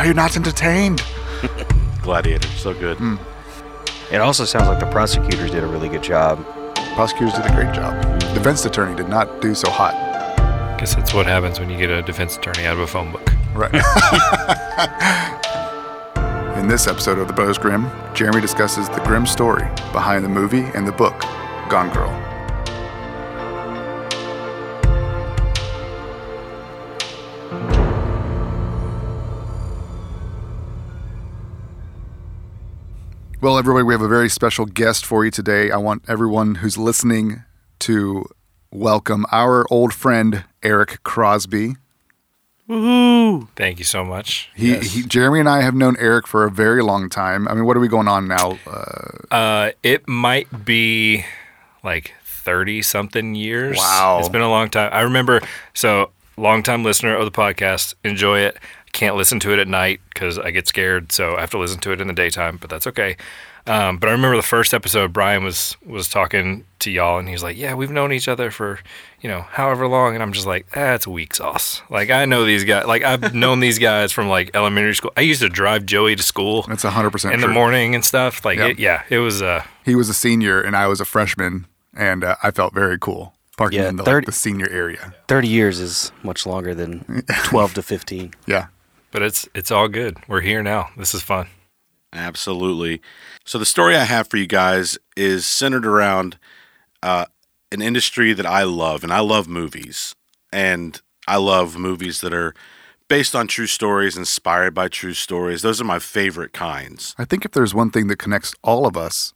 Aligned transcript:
Are 0.00 0.06
you 0.06 0.14
not 0.14 0.34
entertained? 0.34 1.04
Gladiator, 2.02 2.48
so 2.56 2.72
good. 2.72 2.96
Hmm. 2.96 3.16
It 4.10 4.22
also 4.22 4.46
sounds 4.46 4.66
like 4.66 4.80
the 4.80 4.90
prosecutors 4.90 5.50
did 5.50 5.62
a 5.62 5.66
really 5.66 5.90
good 5.90 6.02
job. 6.02 6.42
Prosecutors 6.94 7.34
did 7.34 7.44
a 7.44 7.54
great 7.54 7.74
job. 7.74 8.18
Defense 8.32 8.64
attorney 8.64 8.96
did 8.96 9.10
not 9.10 9.42
do 9.42 9.54
so 9.54 9.70
hot. 9.70 9.92
Guess 10.78 10.94
that's 10.94 11.12
what 11.12 11.26
happens 11.26 11.60
when 11.60 11.68
you 11.68 11.76
get 11.76 11.90
a 11.90 12.00
defense 12.00 12.38
attorney 12.38 12.64
out 12.64 12.76
of 12.76 12.80
a 12.80 12.86
phone 12.86 13.12
book. 13.12 13.30
Right. 13.52 13.74
In 16.58 16.66
this 16.66 16.86
episode 16.86 17.18
of 17.18 17.28
The 17.28 17.34
Brothers 17.34 17.58
Grimm, 17.58 17.90
Jeremy 18.14 18.40
discusses 18.40 18.88
the 18.88 19.00
grim 19.00 19.26
story 19.26 19.68
behind 19.92 20.24
the 20.24 20.30
movie 20.30 20.64
and 20.74 20.88
the 20.88 20.92
book, 20.92 21.20
Gone 21.68 21.92
Girl. 21.92 22.29
Well, 33.42 33.56
everybody, 33.56 33.84
we 33.84 33.94
have 33.94 34.02
a 34.02 34.08
very 34.08 34.28
special 34.28 34.66
guest 34.66 35.06
for 35.06 35.24
you 35.24 35.30
today. 35.30 35.70
I 35.70 35.78
want 35.78 36.04
everyone 36.06 36.56
who's 36.56 36.76
listening 36.76 37.42
to 37.80 38.26
welcome 38.70 39.24
our 39.32 39.64
old 39.70 39.94
friend, 39.94 40.44
Eric 40.62 41.02
Crosby. 41.04 41.76
Woohoo! 42.68 43.48
Thank 43.56 43.78
you 43.78 43.84
so 43.86 44.04
much. 44.04 44.50
He, 44.54 44.76
he, 44.80 45.02
Jeremy 45.02 45.40
and 45.40 45.48
I 45.48 45.62
have 45.62 45.74
known 45.74 45.96
Eric 45.98 46.26
for 46.26 46.44
a 46.44 46.50
very 46.50 46.82
long 46.82 47.08
time. 47.08 47.48
I 47.48 47.54
mean, 47.54 47.64
what 47.64 47.78
are 47.78 47.80
we 47.80 47.88
going 47.88 48.08
on 48.08 48.28
now? 48.28 48.58
Uh, 48.66 49.34
Uh, 49.34 49.70
it 49.82 50.06
might 50.06 50.66
be 50.66 51.24
like 51.82 52.12
30 52.24 52.82
something 52.82 53.34
years. 53.34 53.78
Wow. 53.78 54.18
It's 54.20 54.28
been 54.28 54.42
a 54.42 54.50
long 54.50 54.68
time. 54.68 54.90
I 54.92 55.00
remember, 55.00 55.40
so 55.72 56.10
long 56.36 56.62
time 56.62 56.84
listener 56.84 57.16
of 57.16 57.24
the 57.24 57.30
podcast, 57.30 57.94
enjoy 58.04 58.40
it. 58.40 58.58
Can't 59.00 59.16
listen 59.16 59.40
to 59.40 59.52
it 59.54 59.58
at 59.58 59.66
night 59.66 59.98
because 60.12 60.38
I 60.38 60.50
get 60.50 60.68
scared. 60.68 61.10
So 61.10 61.34
I 61.34 61.40
have 61.40 61.48
to 61.52 61.58
listen 61.58 61.80
to 61.80 61.92
it 61.92 62.02
in 62.02 62.06
the 62.06 62.12
daytime, 62.12 62.58
but 62.58 62.68
that's 62.68 62.86
okay. 62.86 63.16
Um, 63.66 63.96
but 63.96 64.08
I 64.10 64.12
remember 64.12 64.36
the 64.36 64.42
first 64.42 64.74
episode, 64.74 65.10
Brian 65.14 65.42
was 65.42 65.74
was 65.86 66.06
talking 66.10 66.66
to 66.80 66.90
y'all, 66.90 67.18
and 67.18 67.26
he's 67.26 67.42
like, 67.42 67.56
"Yeah, 67.56 67.72
we've 67.72 67.90
known 67.90 68.12
each 68.12 68.28
other 68.28 68.50
for, 68.50 68.78
you 69.22 69.30
know, 69.30 69.40
however 69.52 69.86
long." 69.88 70.12
And 70.12 70.22
I'm 70.22 70.32
just 70.34 70.46
like, 70.46 70.68
"That's 70.74 71.04
it's 71.04 71.06
weak 71.06 71.34
sauce." 71.34 71.80
Like 71.88 72.10
I 72.10 72.26
know 72.26 72.44
these 72.44 72.64
guys. 72.64 72.84
Like 72.86 73.02
I've 73.02 73.32
known 73.44 73.60
these 73.60 73.78
guys 73.78 74.12
from 74.12 74.28
like 74.28 74.50
elementary 74.52 74.94
school. 74.94 75.12
I 75.16 75.22
used 75.22 75.40
to 75.40 75.48
drive 75.48 75.86
Joey 75.86 76.14
to 76.14 76.22
school 76.22 76.64
that's 76.68 76.84
100% 76.84 77.32
in 77.32 77.40
the 77.40 77.48
morning 77.48 77.94
and 77.94 78.04
stuff. 78.04 78.44
Like, 78.44 78.58
Yep. 78.58 78.70
it, 78.72 78.78
yeah, 78.78 79.04
it 79.08 79.20
was. 79.20 79.40
Uh, 79.40 79.64
He 79.82 79.94
was 79.94 80.10
a 80.10 80.14
senior 80.14 80.60
and 80.60 80.76
I 80.76 80.88
was 80.88 81.00
a 81.00 81.06
freshman, 81.06 81.66
and 81.96 82.22
uh, 82.22 82.36
I 82.42 82.50
felt 82.50 82.74
very 82.74 82.98
cool 82.98 83.32
parking 83.56 83.80
Yeah, 83.80 83.88
in 83.88 83.96
the, 83.96 84.04
30 84.04 84.14
like, 84.16 84.26
the 84.26 84.32
senior 84.32 84.68
area. 84.70 85.14
30 85.28 85.48
years 85.48 85.80
is 85.80 86.12
much 86.22 86.44
longer 86.46 86.74
than 86.74 87.24
12 87.44 87.74
to 87.74 87.82
15. 87.82 88.34
Yeah. 88.46 88.66
But 89.10 89.22
it's 89.22 89.48
it's 89.54 89.70
all 89.70 89.88
good. 89.88 90.18
We're 90.28 90.40
here 90.40 90.62
now. 90.62 90.90
This 90.96 91.14
is 91.14 91.22
fun. 91.22 91.48
Absolutely. 92.12 93.00
So 93.44 93.58
the 93.58 93.66
story 93.66 93.96
I 93.96 94.04
have 94.04 94.28
for 94.28 94.36
you 94.36 94.46
guys 94.46 94.98
is 95.16 95.46
centered 95.46 95.86
around 95.86 96.38
uh, 97.02 97.26
an 97.72 97.82
industry 97.82 98.32
that 98.32 98.46
I 98.46 98.64
love, 98.64 99.04
and 99.04 99.12
I 99.12 99.20
love 99.20 99.46
movies, 99.48 100.14
and 100.52 101.00
I 101.28 101.36
love 101.36 101.78
movies 101.78 102.20
that 102.20 102.34
are 102.34 102.54
based 103.08 103.34
on 103.34 103.46
true 103.46 103.66
stories, 103.66 104.16
inspired 104.16 104.74
by 104.74 104.88
true 104.88 105.14
stories. 105.14 105.62
Those 105.62 105.80
are 105.80 105.84
my 105.84 105.98
favorite 105.98 106.52
kinds. 106.52 107.14
I 107.18 107.24
think 107.24 107.44
if 107.44 107.52
there's 107.52 107.74
one 107.74 107.90
thing 107.90 108.06
that 108.08 108.16
connects 108.18 108.54
all 108.62 108.86
of 108.86 108.96
us, 108.96 109.34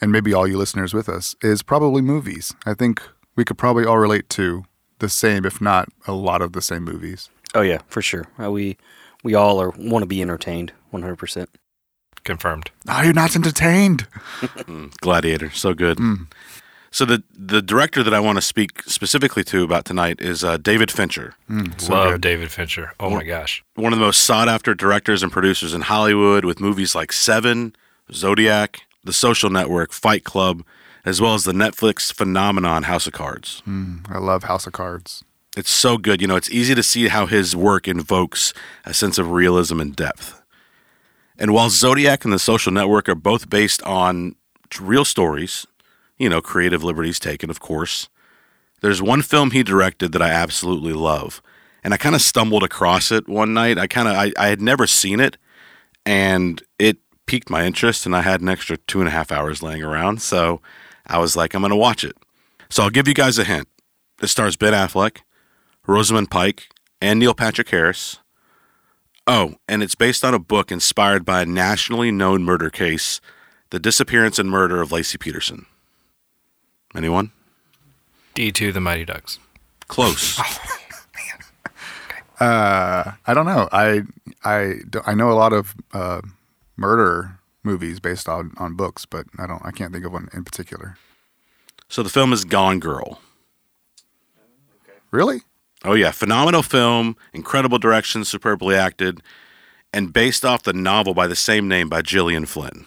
and 0.00 0.12
maybe 0.12 0.32
all 0.32 0.46
you 0.46 0.56
listeners 0.56 0.94
with 0.94 1.08
us, 1.08 1.36
is 1.42 1.62
probably 1.62 2.02
movies. 2.02 2.54
I 2.66 2.74
think 2.74 3.02
we 3.36 3.44
could 3.44 3.58
probably 3.58 3.84
all 3.84 3.98
relate 3.98 4.28
to 4.30 4.64
the 4.98 5.08
same, 5.08 5.44
if 5.44 5.60
not 5.60 5.88
a 6.06 6.12
lot 6.12 6.42
of 6.42 6.52
the 6.52 6.62
same 6.62 6.84
movies. 6.84 7.30
Oh, 7.54 7.62
yeah, 7.62 7.78
for 7.88 8.02
sure. 8.02 8.26
Uh, 8.42 8.50
we 8.50 8.76
we 9.24 9.34
all 9.34 9.60
are 9.60 9.70
want 9.70 10.02
to 10.02 10.06
be 10.06 10.22
entertained 10.22 10.72
100%. 10.92 11.46
Confirmed. 12.24 12.70
Are 12.88 13.04
you're 13.04 13.12
not 13.14 13.34
entertained? 13.36 14.06
Gladiator, 15.00 15.50
so 15.50 15.72
good. 15.74 15.98
So 16.90 17.04
the 17.04 17.22
the 17.34 17.62
director 17.62 18.02
that 18.02 18.12
I 18.14 18.20
want 18.20 18.36
to 18.36 18.42
speak 18.42 18.82
specifically 18.84 19.44
to 19.44 19.62
about 19.62 19.84
tonight 19.84 20.20
is 20.20 20.42
uh, 20.44 20.56
David 20.58 20.90
Fincher. 20.90 21.34
So 21.78 21.92
Love 21.92 22.12
good. 22.12 22.20
David 22.22 22.50
Fincher. 22.50 22.92
Oh 23.00 23.10
my 23.10 23.24
gosh. 23.24 23.62
one 23.76 23.92
of 23.92 23.98
the 23.98 24.04
most 24.04 24.22
sought 24.24 24.48
after 24.48 24.74
directors 24.74 25.22
and 25.22 25.30
producers 25.32 25.72
in 25.74 25.82
Hollywood 25.82 26.44
with 26.44 26.60
movies 26.60 26.94
like 26.94 27.12
Seven, 27.12 27.74
Zodiac, 28.12 28.80
The 29.04 29.12
Social 29.12 29.48
Network, 29.50 29.92
Fight 29.92 30.24
Club, 30.24 30.64
as 31.04 31.20
well 31.20 31.34
as 31.34 31.44
the 31.44 31.52
Netflix 31.52 32.12
phenomenon 32.12 32.84
House 32.84 33.06
of 33.06 33.12
Cards. 33.12 33.62
I 34.10 34.18
love 34.18 34.44
House 34.44 34.66
of 34.66 34.72
Cards. 34.72 35.24
It's 35.56 35.70
so 35.70 35.98
good. 35.98 36.20
You 36.20 36.26
know, 36.26 36.36
it's 36.36 36.50
easy 36.50 36.74
to 36.74 36.82
see 36.82 37.08
how 37.08 37.26
his 37.26 37.56
work 37.56 37.88
invokes 37.88 38.52
a 38.84 38.94
sense 38.94 39.18
of 39.18 39.30
realism 39.30 39.80
and 39.80 39.94
depth. 39.94 40.40
And 41.38 41.52
while 41.52 41.70
Zodiac 41.70 42.24
and 42.24 42.32
The 42.32 42.38
Social 42.38 42.72
Network 42.72 43.08
are 43.08 43.14
both 43.14 43.48
based 43.48 43.82
on 43.82 44.34
real 44.80 45.04
stories, 45.04 45.66
you 46.18 46.28
know, 46.28 46.40
creative 46.40 46.82
liberties 46.82 47.18
taken, 47.18 47.48
of 47.48 47.60
course, 47.60 48.08
there's 48.80 49.02
one 49.02 49.22
film 49.22 49.52
he 49.52 49.62
directed 49.62 50.12
that 50.12 50.22
I 50.22 50.30
absolutely 50.30 50.92
love. 50.92 51.42
And 51.84 51.94
I 51.94 51.96
kind 51.96 52.14
of 52.14 52.22
stumbled 52.22 52.64
across 52.64 53.10
it 53.12 53.28
one 53.28 53.54
night. 53.54 53.78
I 53.78 53.86
kind 53.86 54.08
of, 54.08 54.14
I, 54.14 54.32
I 54.36 54.48
had 54.48 54.60
never 54.60 54.86
seen 54.86 55.20
it, 55.20 55.36
and 56.04 56.62
it 56.78 56.98
piqued 57.26 57.50
my 57.50 57.64
interest, 57.64 58.04
and 58.04 58.16
I 58.16 58.22
had 58.22 58.40
an 58.40 58.48
extra 58.48 58.76
two 58.76 58.98
and 59.00 59.08
a 59.08 59.12
half 59.12 59.30
hours 59.30 59.62
laying 59.62 59.82
around. 59.82 60.20
So 60.20 60.60
I 61.06 61.18
was 61.18 61.36
like, 61.36 61.54
I'm 61.54 61.62
going 61.62 61.70
to 61.70 61.76
watch 61.76 62.04
it. 62.04 62.16
So 62.68 62.82
I'll 62.82 62.90
give 62.90 63.08
you 63.08 63.14
guys 63.14 63.38
a 63.38 63.44
hint. 63.44 63.68
It 64.20 64.26
stars 64.26 64.56
Ben 64.56 64.72
Affleck, 64.72 65.18
Rosamund 65.88 66.30
Pike, 66.30 66.68
and 67.00 67.18
Neil 67.18 67.32
Patrick 67.34 67.70
Harris. 67.70 68.18
Oh, 69.26 69.54
and 69.66 69.82
it's 69.82 69.94
based 69.94 70.22
on 70.22 70.34
a 70.34 70.38
book 70.38 70.70
inspired 70.70 71.24
by 71.24 71.42
a 71.42 71.46
nationally 71.46 72.10
known 72.10 72.44
murder 72.44 72.68
case, 72.68 73.20
The 73.70 73.78
Disappearance 73.80 74.38
and 74.38 74.50
Murder 74.50 74.82
of 74.82 74.90
Laci 74.90 75.18
Peterson. 75.18 75.64
Anyone? 76.94 77.32
D2 78.34 78.72
The 78.72 78.80
Mighty 78.80 79.04
Ducks. 79.04 79.38
Close. 79.88 80.38
Uh, 82.40 83.14
I 83.26 83.34
don't 83.34 83.46
know. 83.46 83.68
I 83.72 84.02
I 84.44 84.74
I 85.04 85.14
know 85.14 85.32
a 85.32 85.34
lot 85.34 85.52
of 85.52 85.74
uh, 85.92 86.20
murder 86.76 87.40
movies 87.64 87.98
based 87.98 88.28
on, 88.28 88.52
on 88.58 88.76
books, 88.76 89.04
but 89.04 89.26
I 89.38 89.48
don't. 89.48 89.60
I 89.64 89.72
can't 89.72 89.92
think 89.92 90.04
of 90.04 90.12
one 90.12 90.28
in 90.32 90.44
particular. 90.44 90.96
so 91.88 92.04
the 92.04 92.08
film 92.08 92.32
is 92.32 92.44
Gone 92.44 92.78
Girl. 92.78 93.20
Really? 95.10 95.40
Oh, 95.84 95.94
yeah. 95.94 96.10
Phenomenal 96.10 96.62
film, 96.62 97.16
incredible 97.32 97.78
direction, 97.78 98.24
superbly 98.24 98.74
acted, 98.74 99.20
and 99.92 100.12
based 100.12 100.44
off 100.44 100.62
the 100.62 100.72
novel 100.72 101.14
by 101.14 101.26
the 101.26 101.36
same 101.36 101.68
name 101.68 101.88
by 101.88 102.02
Gillian 102.02 102.46
Flynn. 102.46 102.86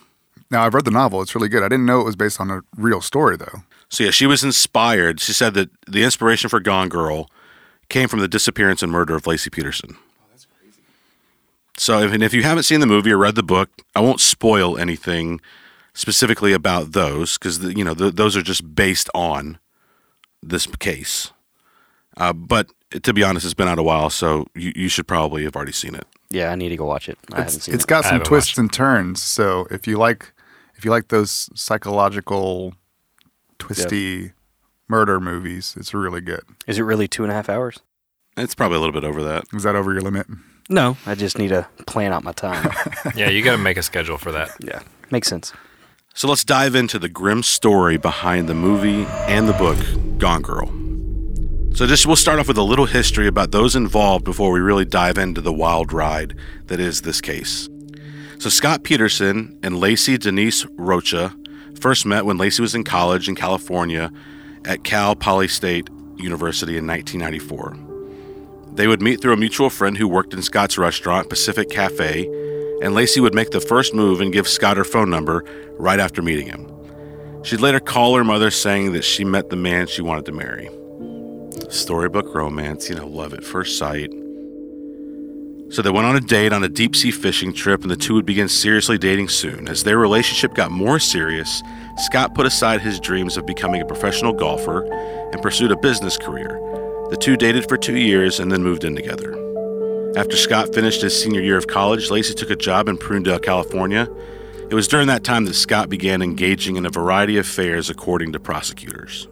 Now 0.52 0.64
I've 0.64 0.74
read 0.74 0.86
the 0.86 0.92
novel. 0.92 1.22
It's 1.22 1.34
really 1.34 1.48
good. 1.48 1.64
I 1.64 1.70
didn't 1.70 1.86
know 1.86 2.02
it 2.02 2.06
was 2.06 2.18
based 2.18 2.40
on 2.42 2.52
a 2.52 2.62
real 2.76 3.00
story 3.00 3.38
though. 3.38 3.64
So 3.90 4.04
yeah, 4.04 4.12
she 4.12 4.26
was 4.26 4.44
inspired. 4.44 5.20
She 5.22 5.32
said 5.32 5.54
that 5.54 5.70
the 5.88 6.04
inspiration 6.04 6.50
for 6.50 6.60
Gone 6.60 6.90
Girl 6.90 7.30
came 7.90 8.10
from 8.10 8.20
the 8.20 8.28
disappearance 8.28 8.84
and 8.84 8.92
murder 8.92 9.16
of 9.16 9.24
Laci 9.24 9.52
Peterson. 9.52 9.96
Oh, 9.98 10.26
that's 10.32 10.46
crazy. 10.46 10.82
So 11.78 12.02
if, 12.02 12.12
and 12.12 12.22
if 12.22 12.34
you 12.34 12.44
haven't 12.44 12.64
seen 12.64 12.82
the 12.82 12.86
movie 12.86 13.12
or 13.12 13.18
read 13.18 13.36
the 13.36 13.44
book, 13.44 13.70
I 13.96 14.02
won't 14.02 14.20
spoil 14.20 14.78
anything 14.78 15.40
specifically 15.94 16.54
about 16.54 16.92
those 16.92 17.38
because 17.38 17.62
you 17.64 17.84
know 17.84 17.94
th- 17.94 18.16
those 18.16 18.36
are 18.36 18.42
just 18.42 18.76
based 18.76 19.10
on 19.14 19.58
this 20.44 20.68
case. 20.68 21.32
Uh, 22.22 22.34
but 22.34 22.70
to 23.02 23.14
be 23.14 23.24
honest, 23.24 23.46
it's 23.46 23.56
been 23.56 23.68
out 23.68 23.80
a 23.80 23.84
while, 23.84 24.12
so 24.12 24.46
you, 24.54 24.72
you 24.76 24.88
should 24.90 25.08
probably 25.08 25.44
have 25.44 25.56
already 25.56 25.72
seen 25.72 25.96
it. 25.96 26.06
Yeah, 26.30 26.52
I 26.52 26.56
need 26.56 26.70
to 26.70 26.78
go 26.78 26.86
watch 26.86 27.10
it. 27.10 27.18
I 27.34 27.38
haven't 27.38 27.50
seen 27.52 27.58
it's 27.58 27.68
it. 27.68 27.74
It's 27.74 27.86
got 27.86 28.06
some 28.06 28.22
twists 28.22 28.60
and 28.60 28.72
turns. 28.72 29.24
So 29.24 29.66
if 29.72 29.88
you 29.88 29.98
like 29.98 30.32
if 30.76 30.86
you 30.86 30.92
like 30.92 31.08
those 31.08 31.50
psychological 31.56 32.76
twisty 33.58 34.34
murder 34.88 35.20
movies, 35.20 35.76
it's 35.80 35.96
really 35.96 36.22
good. 36.22 36.44
Is 36.68 36.78
it 36.78 36.84
really 36.84 37.08
two 37.08 37.24
and 37.24 37.32
a 37.32 37.36
half 37.36 37.50
hours? 37.50 37.80
It's 38.38 38.54
probably 38.54 38.78
a 38.78 38.80
little 38.80 38.94
bit 38.94 39.04
over 39.04 39.24
that. 39.24 39.46
Is 39.54 39.64
that 39.64 39.76
over 39.76 39.92
your 39.92 40.02
limit? 40.02 40.28
No, 40.70 40.98
I 41.08 41.16
just 41.16 41.40
need 41.40 41.50
to 41.50 41.68
plan 41.88 42.14
out 42.14 42.24
my 42.24 42.34
time. 42.34 42.72
Yeah, 43.16 43.30
you 43.30 43.44
got 43.44 43.54
to 43.54 43.58
make 43.58 43.78
a 43.78 43.84
schedule 43.84 44.20
for 44.20 44.32
that. 44.32 44.52
yeah, 44.60 44.82
makes 45.10 45.28
sense. 45.28 45.54
So 46.14 46.28
let's 46.28 46.46
dive 46.46 46.76
into 46.76 47.00
the 47.00 47.10
grim 47.10 47.42
story 47.42 47.98
behind 47.98 48.48
the 48.48 48.54
movie 48.54 49.06
and 49.28 49.48
the 49.48 49.54
book, 49.54 49.80
Gone 50.20 50.44
Girl. 50.44 50.72
So 51.74 51.88
just 51.88 52.06
we'll 52.06 52.18
start 52.18 52.38
off 52.38 52.50
with 52.50 52.58
a 52.58 52.64
little 52.64 52.86
history 52.86 53.28
about 53.28 53.52
those 53.52 53.76
involved 53.76 54.26
before 54.26 54.52
we 54.52 54.60
really 54.60 54.86
dive 54.86 55.18
into 55.18 55.40
the 55.40 55.54
wild 55.54 55.94
ride 55.94 56.36
that 56.68 56.80
is 56.80 57.02
this 57.02 57.22
case. 57.22 57.70
So 58.40 58.50
Scott 58.50 58.84
Peterson 58.84 59.58
and 59.64 59.76
Laci 59.76 60.20
Denise 60.20 60.66
Rocha 60.78 61.34
first 61.80 62.06
met 62.06 62.26
when 62.26 62.38
Laci 62.38 62.60
was 62.60 62.76
in 62.76 62.84
college 62.84 63.30
in 63.30 63.36
California 63.36 64.12
at 64.66 64.84
Cal 64.84 65.16
Poly 65.16 65.48
State 65.48 65.90
University 66.18 66.78
in 66.78 66.86
1994. 66.86 67.78
They 68.76 68.88
would 68.88 69.02
meet 69.02 69.22
through 69.22 69.34
a 69.34 69.38
mutual 69.38 69.70
friend 69.70 69.98
who 69.98 70.08
worked 70.08 70.34
in 70.34 70.42
Scott's 70.42 70.78
restaurant, 70.78 71.30
Pacific 71.30 71.70
Cafe, 71.70 72.26
and 72.82 72.94
Laci 72.94 73.22
would 73.22 73.34
make 73.34 73.52
the 73.52 73.62
first 73.62 73.94
move 73.94 74.20
and 74.20 74.34
give 74.34 74.48
Scott 74.48 74.78
her 74.78 74.84
phone 74.84 75.10
number 75.10 75.46
right 75.80 76.00
after 76.00 76.22
meeting 76.22 76.48
him. 76.48 76.70
She'd 77.44 77.62
later 77.62 77.80
call 77.80 78.16
her 78.18 78.24
mother 78.26 78.52
saying 78.52 78.92
that 78.92 79.04
she 79.04 79.24
met 79.24 79.50
the 79.50 79.56
man 79.56 79.88
she 79.88 80.02
wanted 80.02 80.26
to 80.26 80.32
marry. 80.34 80.70
Storybook 81.72 82.36
romance, 82.36 82.90
you 82.90 82.96
know, 82.96 83.08
love 83.08 83.34
at 83.34 83.46
first 83.46 83.78
sight. 83.78 84.12
So 85.70 85.82
they 85.82 85.90
went 85.90 86.06
on 86.06 86.18
a 86.18 86.20
date 86.20 86.52
on 86.52 86.66
a 86.66 86.70
deep 86.70 86.98
sea 86.98 87.12
fishing 87.12 87.54
trip, 87.54 87.82
and 87.82 87.90
the 87.90 87.96
two 87.96 88.14
would 88.16 88.26
begin 88.26 88.50
seriously 88.50 88.98
dating 88.98 89.30
soon. 89.30 89.70
As 89.70 89.86
their 89.86 89.98
relationship 89.98 90.54
got 90.54 90.70
more 90.70 91.00
serious, 91.00 91.64
Scott 91.96 92.36
put 92.36 92.46
aside 92.46 92.82
his 92.82 93.00
dreams 93.00 93.38
of 93.38 93.46
becoming 93.46 93.82
a 93.82 93.86
professional 93.86 94.34
golfer 94.34 94.84
and 95.32 95.42
pursued 95.42 95.72
a 95.72 95.78
business 95.78 96.18
career. 96.18 96.60
The 97.10 97.18
two 97.18 97.38
dated 97.38 97.70
for 97.70 97.78
two 97.78 97.96
years 97.96 98.42
and 98.42 98.52
then 98.52 98.64
moved 98.64 98.84
in 98.84 98.94
together. 98.94 99.32
After 100.18 100.36
Scott 100.36 100.76
finished 100.76 101.02
his 101.02 101.18
senior 101.18 101.42
year 101.42 101.58
of 101.58 101.68
college, 101.68 102.12
Lacey 102.12 102.34
took 102.34 102.50
a 102.50 102.56
job 102.58 102.90
in 102.90 102.98
Prunedale, 102.98 103.42
California. 103.42 104.10
It 104.70 104.76
was 104.76 104.90
during 104.90 105.08
that 105.08 105.24
time 105.24 105.46
that 105.46 105.54
Scott 105.54 105.88
began 105.88 106.22
engaging 106.22 106.76
in 106.76 106.86
a 106.86 106.90
variety 106.90 107.38
of 107.38 107.46
affairs, 107.46 107.90
according 107.90 108.34
to 108.34 108.42
prosecutors. 108.42 109.30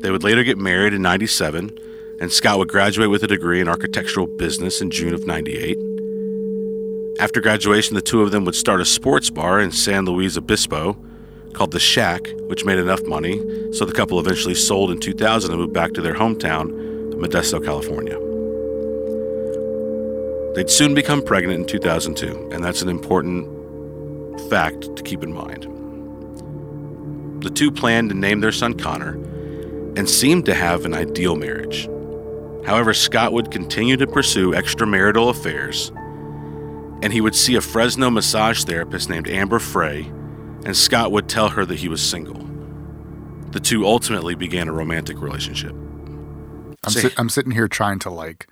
They 0.00 0.10
would 0.10 0.24
later 0.24 0.42
get 0.42 0.56
married 0.56 0.94
in 0.94 1.02
97, 1.02 1.78
and 2.20 2.32
Scott 2.32 2.58
would 2.58 2.68
graduate 2.68 3.10
with 3.10 3.22
a 3.22 3.26
degree 3.26 3.60
in 3.60 3.68
architectural 3.68 4.26
business 4.26 4.80
in 4.80 4.90
June 4.90 5.12
of 5.12 5.26
98. 5.26 5.76
After 7.20 7.42
graduation, 7.42 7.94
the 7.94 8.02
two 8.02 8.22
of 8.22 8.30
them 8.30 8.46
would 8.46 8.54
start 8.54 8.80
a 8.80 8.86
sports 8.86 9.28
bar 9.28 9.60
in 9.60 9.72
San 9.72 10.06
Luis 10.06 10.38
Obispo 10.38 10.96
called 11.52 11.72
The 11.72 11.78
Shack, 11.78 12.28
which 12.46 12.64
made 12.64 12.78
enough 12.78 13.02
money, 13.04 13.38
so 13.72 13.84
the 13.84 13.92
couple 13.92 14.18
eventually 14.18 14.54
sold 14.54 14.90
in 14.90 14.98
2000 15.00 15.50
and 15.50 15.60
moved 15.60 15.74
back 15.74 15.92
to 15.92 16.00
their 16.00 16.14
hometown 16.14 16.90
Modesto, 17.20 17.62
California. 17.62 18.18
They'd 20.54 20.70
soon 20.70 20.94
become 20.94 21.22
pregnant 21.22 21.60
in 21.60 21.66
2002, 21.66 22.50
and 22.52 22.64
that's 22.64 22.80
an 22.80 22.88
important 22.88 23.46
fact 24.48 24.96
to 24.96 25.02
keep 25.02 25.22
in 25.22 25.34
mind. 25.34 25.64
The 27.42 27.50
two 27.50 27.70
planned 27.70 28.08
to 28.08 28.14
name 28.14 28.40
their 28.40 28.52
son 28.52 28.74
Connor 28.74 29.18
and 29.96 30.08
seemed 30.08 30.46
to 30.46 30.54
have 30.54 30.84
an 30.84 30.94
ideal 30.94 31.36
marriage. 31.36 31.88
However, 32.66 32.92
Scott 32.94 33.32
would 33.32 33.50
continue 33.50 33.96
to 33.96 34.06
pursue 34.06 34.52
extramarital 34.52 35.30
affairs, 35.30 35.90
and 37.02 37.12
he 37.12 37.20
would 37.20 37.34
see 37.34 37.56
a 37.56 37.60
Fresno 37.60 38.10
massage 38.10 38.64
therapist 38.64 39.08
named 39.08 39.28
Amber 39.28 39.58
Frey, 39.58 40.02
and 40.64 40.76
Scott 40.76 41.10
would 41.10 41.28
tell 41.28 41.48
her 41.48 41.64
that 41.64 41.78
he 41.78 41.88
was 41.88 42.02
single. 42.02 42.46
The 43.50 43.60
two 43.60 43.84
ultimately 43.86 44.34
began 44.34 44.68
a 44.68 44.72
romantic 44.72 45.20
relationship. 45.20 45.72
I'm, 45.72 46.92
sit- 46.92 47.18
I'm 47.18 47.28
sitting 47.28 47.52
here 47.52 47.68
trying 47.68 47.98
to 48.00 48.10
like. 48.10 48.46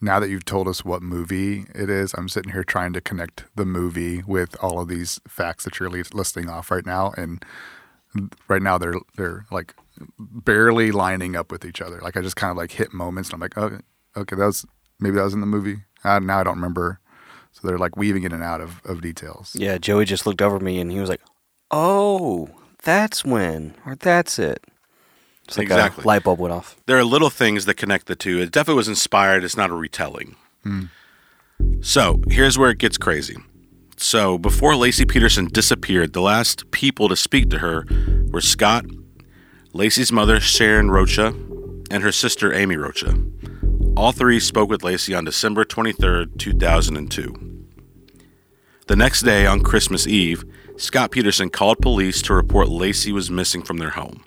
Now 0.00 0.18
that 0.18 0.30
you've 0.30 0.44
told 0.44 0.66
us 0.66 0.84
what 0.84 1.02
movie 1.02 1.64
it 1.74 1.88
is, 1.88 2.12
I'm 2.14 2.28
sitting 2.28 2.52
here 2.52 2.64
trying 2.64 2.92
to 2.94 3.00
connect 3.00 3.44
the 3.54 3.64
movie 3.64 4.22
with 4.26 4.56
all 4.60 4.80
of 4.80 4.88
these 4.88 5.20
facts 5.28 5.64
that 5.64 5.78
you're 5.78 5.90
li- 5.90 6.02
listing 6.12 6.48
off 6.48 6.70
right 6.70 6.84
now, 6.86 7.12
and 7.16 7.44
right 8.48 8.62
now 8.62 8.78
they're 8.78 8.94
they're 9.16 9.44
like 9.50 9.74
barely 10.18 10.90
lining 10.92 11.36
up 11.36 11.50
with 11.52 11.64
each 11.64 11.80
other. 11.80 12.00
Like 12.00 12.16
I 12.16 12.20
just 12.20 12.36
kind 12.36 12.50
of 12.50 12.56
like 12.56 12.72
hit 12.72 12.92
moments, 12.92 13.28
and 13.30 13.34
I'm 13.34 13.40
like, 13.40 13.56
okay, 13.58 13.82
okay, 14.16 14.36
that 14.36 14.46
was 14.46 14.64
maybe 15.00 15.16
that 15.16 15.24
was 15.24 15.34
in 15.34 15.40
the 15.40 15.46
movie. 15.46 15.78
Uh, 16.04 16.18
now 16.18 16.40
I 16.40 16.42
don't 16.44 16.56
remember. 16.56 16.98
So 17.52 17.66
they're 17.68 17.78
like 17.78 17.96
weaving 17.96 18.22
in 18.24 18.32
and 18.32 18.42
out 18.42 18.60
of, 18.62 18.80
of 18.84 19.02
details. 19.02 19.54
Yeah, 19.54 19.76
Joey 19.78 20.04
just 20.06 20.24
looked 20.26 20.40
over 20.40 20.58
me 20.58 20.80
and 20.80 20.90
he 20.90 20.98
was 21.00 21.08
like, 21.10 21.20
"Oh, 21.70 22.48
that's 22.82 23.24
when, 23.24 23.74
or 23.84 23.94
that's 23.94 24.38
it." 24.38 24.64
It's 25.44 25.58
like 25.58 25.66
Exactly. 25.66 26.04
a 26.04 26.06
light 26.06 26.22
bulb 26.24 26.38
went 26.38 26.54
off. 26.54 26.76
there 26.86 26.96
are 26.98 27.04
little 27.04 27.28
things 27.28 27.64
that 27.66 27.74
connect 27.74 28.06
the 28.06 28.14
two. 28.16 28.40
It 28.40 28.52
definitely 28.52 28.76
was 28.78 28.88
inspired. 28.88 29.42
It's 29.44 29.56
not 29.56 29.70
a 29.70 29.74
retelling. 29.74 30.36
So 31.80 32.20
here's 32.28 32.58
where 32.58 32.70
it 32.70 32.78
gets 32.78 32.96
crazy. 32.96 33.36
So 33.96 34.38
before 34.38 34.72
Laci 34.72 35.06
Peterson 35.08 35.46
disappeared, 35.46 36.12
the 36.12 36.20
last 36.22 36.70
people 36.70 37.08
to 37.08 37.16
speak 37.16 37.50
to 37.50 37.58
her 37.58 37.84
were 38.30 38.40
Scott, 38.40 38.84
Laci's 39.74 40.12
mother 40.12 40.38
Sharon 40.38 40.90
Rocha, 40.90 41.28
and 41.90 42.02
her 42.02 42.12
sister 42.12 42.52
Amy 42.52 42.76
Rocha. 42.76 43.16
All 43.96 44.12
three 44.12 44.38
spoke 44.38 44.68
with 44.68 44.82
Laci 44.82 45.16
on 45.16 45.24
December 45.24 45.64
23, 45.64 46.26
2002. 46.36 47.64
The 48.86 48.96
next 48.96 49.22
day, 49.22 49.46
on 49.46 49.62
Christmas 49.62 50.06
Eve, 50.06 50.44
Scott 50.76 51.10
Peterson 51.10 51.48
called 51.48 51.78
police 51.78 52.20
to 52.22 52.34
report 52.34 52.68
Laci 52.68 53.12
was 53.12 53.30
missing 53.30 53.62
from 53.62 53.78
their 53.78 53.90
home. 53.90 54.22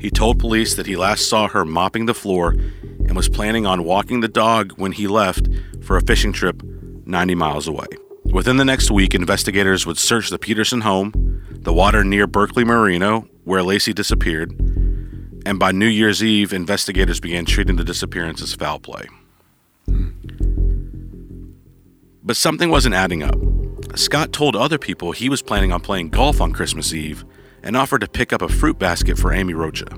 He 0.00 0.10
told 0.10 0.38
police 0.38 0.74
that 0.76 0.86
he 0.86 0.96
last 0.96 1.28
saw 1.28 1.46
her 1.48 1.66
mopping 1.66 2.06
the 2.06 2.14
floor 2.14 2.52
and 2.52 3.14
was 3.14 3.28
planning 3.28 3.66
on 3.66 3.84
walking 3.84 4.20
the 4.20 4.28
dog 4.28 4.72
when 4.76 4.92
he 4.92 5.06
left 5.06 5.46
for 5.82 5.98
a 5.98 6.02
fishing 6.02 6.32
trip 6.32 6.62
90 7.04 7.34
miles 7.34 7.68
away. 7.68 7.86
Within 8.34 8.56
the 8.56 8.64
next 8.64 8.90
week, 8.90 9.14
investigators 9.14 9.86
would 9.86 9.96
search 9.96 10.28
the 10.28 10.40
Peterson 10.40 10.80
home, 10.80 11.40
the 11.52 11.72
water 11.72 12.02
near 12.02 12.26
Berkeley 12.26 12.64
Marina, 12.64 13.20
where 13.44 13.62
Laci 13.62 13.94
disappeared, 13.94 14.50
and 15.46 15.60
by 15.60 15.70
New 15.70 15.86
Year's 15.86 16.20
Eve, 16.20 16.52
investigators 16.52 17.20
began 17.20 17.44
treating 17.44 17.76
the 17.76 17.84
disappearance 17.84 18.42
as 18.42 18.52
foul 18.52 18.80
play. 18.80 19.06
But 22.24 22.36
something 22.36 22.70
wasn't 22.70 22.96
adding 22.96 23.22
up. 23.22 23.36
Scott 23.94 24.32
told 24.32 24.56
other 24.56 24.78
people 24.78 25.12
he 25.12 25.28
was 25.28 25.40
planning 25.40 25.70
on 25.70 25.80
playing 25.80 26.08
golf 26.08 26.40
on 26.40 26.52
Christmas 26.52 26.92
Eve 26.92 27.24
and 27.62 27.76
offered 27.76 28.00
to 28.00 28.08
pick 28.08 28.32
up 28.32 28.42
a 28.42 28.48
fruit 28.48 28.80
basket 28.80 29.16
for 29.16 29.32
Amy 29.32 29.54
Rocha. 29.54 29.96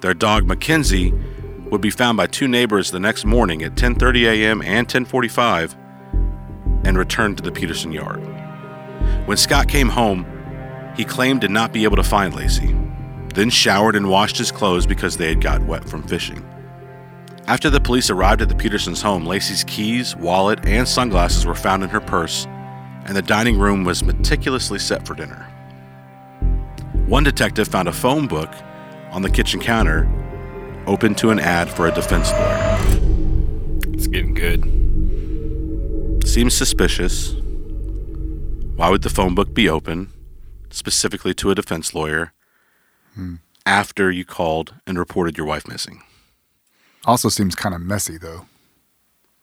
Their 0.00 0.14
dog 0.14 0.48
Mackenzie 0.48 1.14
would 1.70 1.80
be 1.80 1.90
found 1.90 2.16
by 2.16 2.26
two 2.26 2.48
neighbors 2.48 2.90
the 2.90 2.98
next 2.98 3.24
morning 3.24 3.62
at 3.62 3.76
10:30 3.76 4.24
a.m. 4.26 4.62
and 4.62 4.88
10:45 4.88 5.76
and 6.90 6.98
returned 6.98 7.36
to 7.36 7.42
the 7.42 7.52
Peterson 7.52 7.92
yard. 7.92 8.20
When 9.24 9.36
Scott 9.36 9.68
came 9.68 9.88
home, 9.88 10.26
he 10.96 11.04
claimed 11.04 11.40
to 11.42 11.48
not 11.48 11.72
be 11.72 11.84
able 11.84 11.94
to 11.94 12.02
find 12.02 12.34
Laci, 12.34 12.76
then 13.32 13.48
showered 13.48 13.94
and 13.94 14.10
washed 14.10 14.36
his 14.36 14.50
clothes 14.50 14.86
because 14.86 15.16
they 15.16 15.28
had 15.28 15.40
got 15.40 15.62
wet 15.62 15.88
from 15.88 16.02
fishing. 16.02 16.44
After 17.46 17.70
the 17.70 17.80
police 17.80 18.10
arrived 18.10 18.42
at 18.42 18.48
the 18.48 18.56
Petersons' 18.56 19.00
home, 19.00 19.24
Laci's 19.24 19.62
keys, 19.64 20.16
wallet, 20.16 20.66
and 20.66 20.86
sunglasses 20.86 21.46
were 21.46 21.54
found 21.54 21.84
in 21.84 21.90
her 21.90 22.00
purse, 22.00 22.46
and 23.04 23.16
the 23.16 23.22
dining 23.22 23.56
room 23.56 23.84
was 23.84 24.02
meticulously 24.02 24.80
set 24.80 25.06
for 25.06 25.14
dinner. 25.14 25.46
One 27.06 27.22
detective 27.22 27.68
found 27.68 27.86
a 27.86 27.92
phone 27.92 28.26
book 28.26 28.52
on 29.12 29.22
the 29.22 29.30
kitchen 29.30 29.60
counter 29.60 30.10
open 30.88 31.14
to 31.16 31.30
an 31.30 31.38
ad 31.38 31.70
for 31.70 31.86
a 31.86 31.92
defense 31.92 32.32
lawyer. 32.32 32.78
It's 33.94 34.08
getting 34.08 34.34
good. 34.34 34.89
Seems 36.30 36.54
suspicious. 36.54 37.32
Why 38.76 38.88
would 38.88 39.02
the 39.02 39.10
phone 39.10 39.34
book 39.34 39.52
be 39.52 39.68
open, 39.68 40.12
specifically 40.70 41.34
to 41.34 41.50
a 41.50 41.56
defense 41.56 41.92
lawyer, 41.92 42.32
hmm. 43.16 43.34
after 43.66 44.12
you 44.12 44.24
called 44.24 44.76
and 44.86 44.96
reported 44.96 45.36
your 45.36 45.44
wife 45.48 45.66
missing? 45.66 46.02
Also 47.04 47.30
seems 47.30 47.56
kind 47.56 47.74
of 47.74 47.80
messy 47.80 48.16
though. 48.16 48.46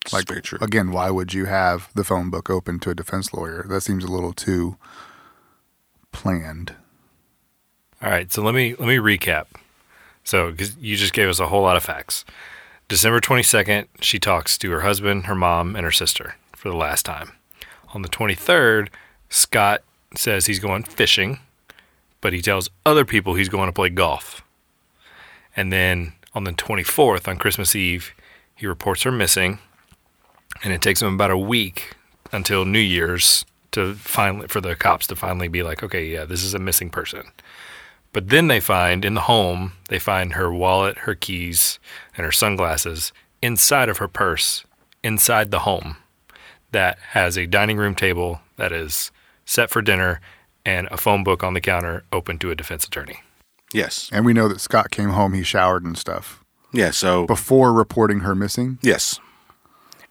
It's 0.06 0.14
Like 0.14 0.30
very 0.30 0.42
true. 0.42 0.60
again, 0.62 0.92
why 0.94 1.10
would 1.10 1.34
you 1.34 1.44
have 1.44 1.90
the 1.94 2.06
phone 2.06 2.30
book 2.30 2.50
open 2.50 2.80
to 2.80 2.92
a 2.92 2.96
defense 2.96 3.34
lawyer? 3.34 3.66
That 3.68 3.82
seems 3.82 4.06
a 4.06 4.12
little 4.12 4.32
too 4.32 4.78
planned. 6.14 6.74
All 8.02 8.10
right, 8.10 8.32
so 8.32 8.42
let 8.42 8.56
me 8.56 8.76
let 8.76 8.88
me 8.88 8.96
recap. 8.96 9.48
So, 10.24 10.52
because 10.52 10.78
you 10.78 10.96
just 10.96 11.12
gave 11.12 11.28
us 11.28 11.42
a 11.42 11.48
whole 11.48 11.64
lot 11.64 11.76
of 11.76 11.84
facts. 11.84 12.24
December 12.88 13.20
twenty 13.20 13.44
second, 13.44 13.90
she 14.00 14.20
talks 14.20 14.58
to 14.60 14.72
her 14.72 14.82
husband, 14.82 15.26
her 15.26 15.36
mom, 15.36 15.76
and 15.76 15.84
her 15.84 15.92
sister 15.92 16.36
for 16.58 16.70
the 16.70 16.76
last 16.76 17.06
time. 17.06 17.34
On 17.94 18.02
the 18.02 18.10
twenty 18.10 18.36
third, 18.36 18.90
Scott 19.30 19.84
says 20.16 20.48
he's 20.48 20.60
going 20.60 20.84
fishing, 20.84 21.40
but 22.20 22.34
he 22.34 22.42
tells 22.42 22.70
other 22.86 23.06
people 23.06 23.36
he's 23.36 23.48
going 23.48 23.68
to 23.68 23.74
play 23.74 23.90
golf. 23.90 24.42
And 25.56 25.72
then 25.72 26.14
on 26.34 26.44
the 26.44 26.52
twenty 26.52 26.84
fourth, 26.84 27.28
on 27.28 27.38
Christmas 27.38 27.76
Eve, 27.76 28.14
he 28.56 28.66
reports 28.66 29.04
her 29.04 29.12
missing, 29.12 29.60
and 30.64 30.74
it 30.74 30.82
takes 30.82 31.02
him 31.02 31.14
about 31.14 31.32
a 31.32 31.38
week 31.38 31.96
until 32.32 32.66
New 32.66 32.80
Year's 32.80 33.46
to 33.72 33.94
finally 33.94 34.48
for 34.48 34.60
the 34.60 34.76
cops 34.76 35.06
to 35.08 35.16
finally 35.16 35.48
be 35.48 35.62
like, 35.62 35.84
okay, 35.84 36.06
yeah, 36.06 36.26
this 36.26 36.44
is 36.44 36.54
a 36.54 36.60
missing 36.60 36.90
person. 36.90 37.24
But 38.14 38.30
then 38.30 38.48
they 38.48 38.60
find 38.60 39.06
in 39.06 39.14
the 39.14 39.22
home, 39.22 39.74
they 39.90 40.00
find 40.00 40.34
her 40.34 40.52
wallet, 40.52 41.00
her 41.00 41.14
keys, 41.14 41.78
and 42.16 42.26
her 42.26 42.32
sunglasses 42.32 43.14
inside 43.42 43.90
of 43.90 44.00
her 44.00 44.08
purse, 44.08 44.64
inside 45.04 45.52
the 45.52 45.60
home, 45.60 45.98
that 46.72 46.98
has 47.12 47.38
a 47.38 47.46
dining 47.46 47.78
room 47.78 47.96
table 47.96 48.42
that 48.58 48.72
is 48.72 49.12
set 49.46 49.70
for 49.70 49.82
dinner 49.82 50.20
and 50.66 50.88
a 50.92 50.98
phone 50.98 51.24
book 51.24 51.44
on 51.44 51.54
the 51.54 51.62
counter 51.62 52.04
open 52.12 52.38
to 52.40 52.52
a 52.52 52.56
defense 52.56 52.86
attorney. 52.86 53.22
Yes. 53.74 54.10
And 54.12 54.26
we 54.26 54.34
know 54.34 54.48
that 54.48 54.60
Scott 54.62 54.92
came 54.92 55.10
home, 55.10 55.34
he 55.34 55.44
showered 55.44 55.84
and 55.84 55.98
stuff 55.98 56.44
Yeah, 56.74 56.92
so 56.92 57.26
before 57.26 57.74
reporting 57.74 58.20
her 58.22 58.36
missing. 58.36 58.78
yes. 58.82 59.20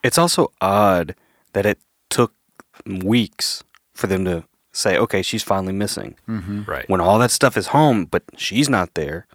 It's 0.03 0.19
also 0.19 0.53
odd 0.61 1.15
that 1.53 1.67
it 1.67 1.79
took 2.11 2.33
weeks 2.87 3.65
for 3.95 4.07
them 4.07 4.25
to 4.25 4.45
say, 4.73 4.97
"Okay, 4.99 5.23
she's 5.23 5.43
finally 5.43 5.73
missing." 5.73 6.15
Mm-hmm. 6.29 6.63
Right. 6.65 6.89
When 6.89 7.01
all 7.01 7.19
that 7.19 7.31
stuff 7.33 7.57
is 7.57 7.69
home, 7.69 8.05
but 8.05 8.23
she's 8.37 8.69
not 8.69 8.95
there. 8.95 9.27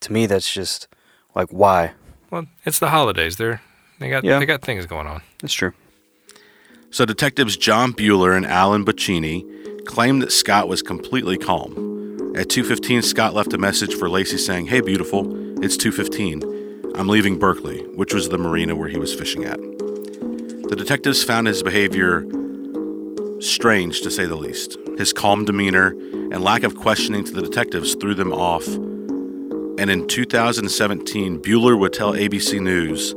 To 0.00 0.12
me, 0.12 0.26
that's 0.26 0.50
just 0.52 0.88
like 1.34 1.48
why. 1.50 1.92
Well, 2.30 2.46
it's 2.64 2.78
the 2.78 2.88
holidays. 2.90 3.36
They're 3.36 3.60
they 3.98 4.08
got 4.08 4.24
Yeah. 4.24 4.38
they 4.38 4.46
got 4.46 4.62
things 4.62 4.86
going 4.86 5.06
on. 5.06 5.22
That's 5.40 5.52
true. 5.54 5.72
So 6.90 7.04
detectives 7.04 7.56
John 7.56 7.92
Buehler 7.92 8.34
and 8.34 8.46
Alan 8.46 8.84
Brocchini 8.84 9.44
claimed 9.84 10.22
that 10.22 10.32
Scott 10.32 10.68
was 10.68 10.82
completely 10.82 11.36
calm. 11.36 12.32
At 12.34 12.48
2:15, 12.48 13.02
Scott 13.02 13.34
left 13.34 13.52
a 13.52 13.58
message 13.58 13.94
for 13.94 14.08
Laci 14.08 14.38
saying, 14.38 14.66
"Hey 14.66 14.80
beautiful, 14.80 15.26
it's 15.62 15.76
2:15. 15.76 16.42
I'm 16.94 17.08
leaving 17.08 17.38
Berkeley, 17.38 17.80
which 17.94 18.14
was 18.14 18.30
the 18.30 18.38
marina 18.38 18.74
where 18.74 18.88
he 18.88 18.98
was 18.98 19.14
fishing 19.14 19.44
at. 19.44 19.60
The 20.68 20.76
detectives 20.76 21.22
found 21.22 21.46
his 21.46 21.62
behavior 21.62 22.26
strange, 23.40 24.00
to 24.00 24.10
say 24.10 24.24
the 24.24 24.36
least. 24.36 24.78
His 24.96 25.12
calm 25.12 25.44
demeanor 25.44 25.94
and 26.32 26.42
lack 26.42 26.62
of 26.62 26.74
questioning 26.74 27.22
to 27.24 27.32
the 27.32 27.42
detectives 27.42 27.94
threw 27.94 28.14
them 28.14 28.32
off. 28.32 28.66
And 28.66 29.90
in 29.90 30.08
2017, 30.08 31.38
Buehler 31.38 31.78
would 31.78 31.92
tell 31.92 32.14
ABC 32.14 32.58
News, 32.58 33.14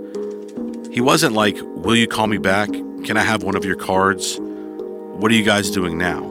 he 0.91 1.01
wasn't 1.01 1.33
like, 1.33 1.57
Will 1.61 1.95
you 1.95 2.07
call 2.07 2.27
me 2.27 2.37
back? 2.37 2.69
Can 3.05 3.17
I 3.17 3.23
have 3.23 3.41
one 3.41 3.55
of 3.55 3.65
your 3.65 3.75
cards? 3.75 4.37
What 4.39 5.31
are 5.31 5.35
you 5.35 5.43
guys 5.43 5.71
doing 5.71 5.97
now? 5.97 6.21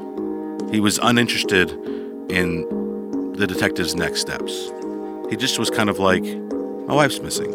He 0.71 0.79
was 0.79 0.99
uninterested 1.03 1.73
in 2.31 2.63
the 3.37 3.47
detective's 3.47 3.97
next 3.97 4.21
steps. 4.21 4.71
He 5.31 5.37
just 5.37 5.59
was 5.59 5.69
kind 5.69 5.91
of 5.91 5.99
like, 5.99 6.23
My 6.23 6.95
wife's 6.95 7.19
missing. 7.19 7.53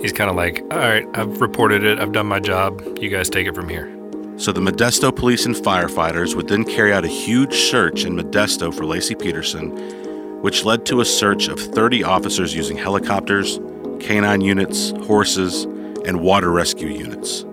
He's 0.00 0.12
kind 0.14 0.30
of 0.30 0.36
like, 0.36 0.62
all 0.70 0.78
right, 0.78 1.06
I've 1.12 1.42
reported 1.42 1.84
it. 1.84 1.98
I've 1.98 2.12
done 2.12 2.26
my 2.26 2.40
job. 2.40 2.82
You 2.98 3.10
guys 3.10 3.28
take 3.28 3.46
it 3.46 3.54
from 3.54 3.68
here. 3.68 3.94
So 4.38 4.52
the 4.52 4.60
Modesto 4.62 5.14
police 5.14 5.44
and 5.44 5.54
firefighters 5.54 6.34
would 6.34 6.48
then 6.48 6.64
carry 6.64 6.94
out 6.94 7.04
a 7.04 7.08
huge 7.08 7.54
search 7.54 8.06
in 8.06 8.16
Modesto 8.16 8.74
for 8.74 8.84
Laci 8.84 9.20
Peterson, 9.20 10.40
which 10.40 10.64
led 10.64 10.86
to 10.86 11.02
a 11.02 11.04
search 11.04 11.48
of 11.48 11.60
30 11.60 12.04
officers 12.04 12.54
using 12.54 12.78
helicopters, 12.78 13.60
canine 14.00 14.40
units, 14.40 14.92
horses, 15.04 15.64
and 16.06 16.22
water 16.22 16.50
rescue 16.50 16.88
units. 16.88 17.44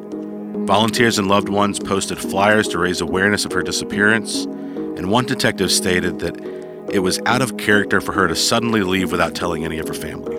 Volunteers 0.68 1.18
and 1.18 1.30
loved 1.30 1.48
ones 1.48 1.80
posted 1.80 2.18
flyers 2.18 2.68
to 2.68 2.78
raise 2.78 3.00
awareness 3.00 3.46
of 3.46 3.54
her 3.54 3.64
disappearance, 3.64 4.44
and 4.44 5.10
one 5.10 5.26
detective 5.26 5.72
stated 5.72 6.20
that 6.20 6.38
it 6.92 7.00
was 7.00 7.22
out 7.26 7.42
of 7.42 7.56
character 7.56 8.02
for 8.02 8.12
her 8.12 8.28
to 8.28 8.36
suddenly 8.36 8.82
leave 8.84 9.10
without 9.10 9.34
telling 9.34 9.64
any 9.64 9.80
of 9.80 9.88
her 9.88 9.94
family. 9.94 10.36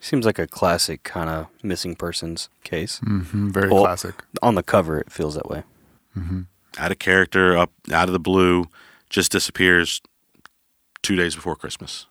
Seems 0.00 0.24
like 0.24 0.38
a 0.38 0.46
classic 0.46 1.02
kind 1.02 1.28
of 1.28 1.48
missing 1.62 1.94
persons 1.96 2.48
case. 2.62 2.98
hmm 3.00 3.50
very 3.50 3.68
Well, 3.68 3.82
classic. 3.84 4.14
On 4.42 4.54
the 4.54 4.62
cover, 4.62 4.98
it 4.98 5.12
feels 5.12 5.34
that 5.34 5.50
way. 5.50 5.64
Out 6.78 6.90
of 6.90 6.98
character, 6.98 7.58
up 7.58 7.72
out 7.92 8.08
of 8.08 8.14
the 8.14 8.18
blue, 8.18 8.68
just 9.10 9.30
disappears 9.32 10.00
two 11.02 11.14
days 11.14 11.34
before 11.34 11.56
Christmas. 11.56 12.06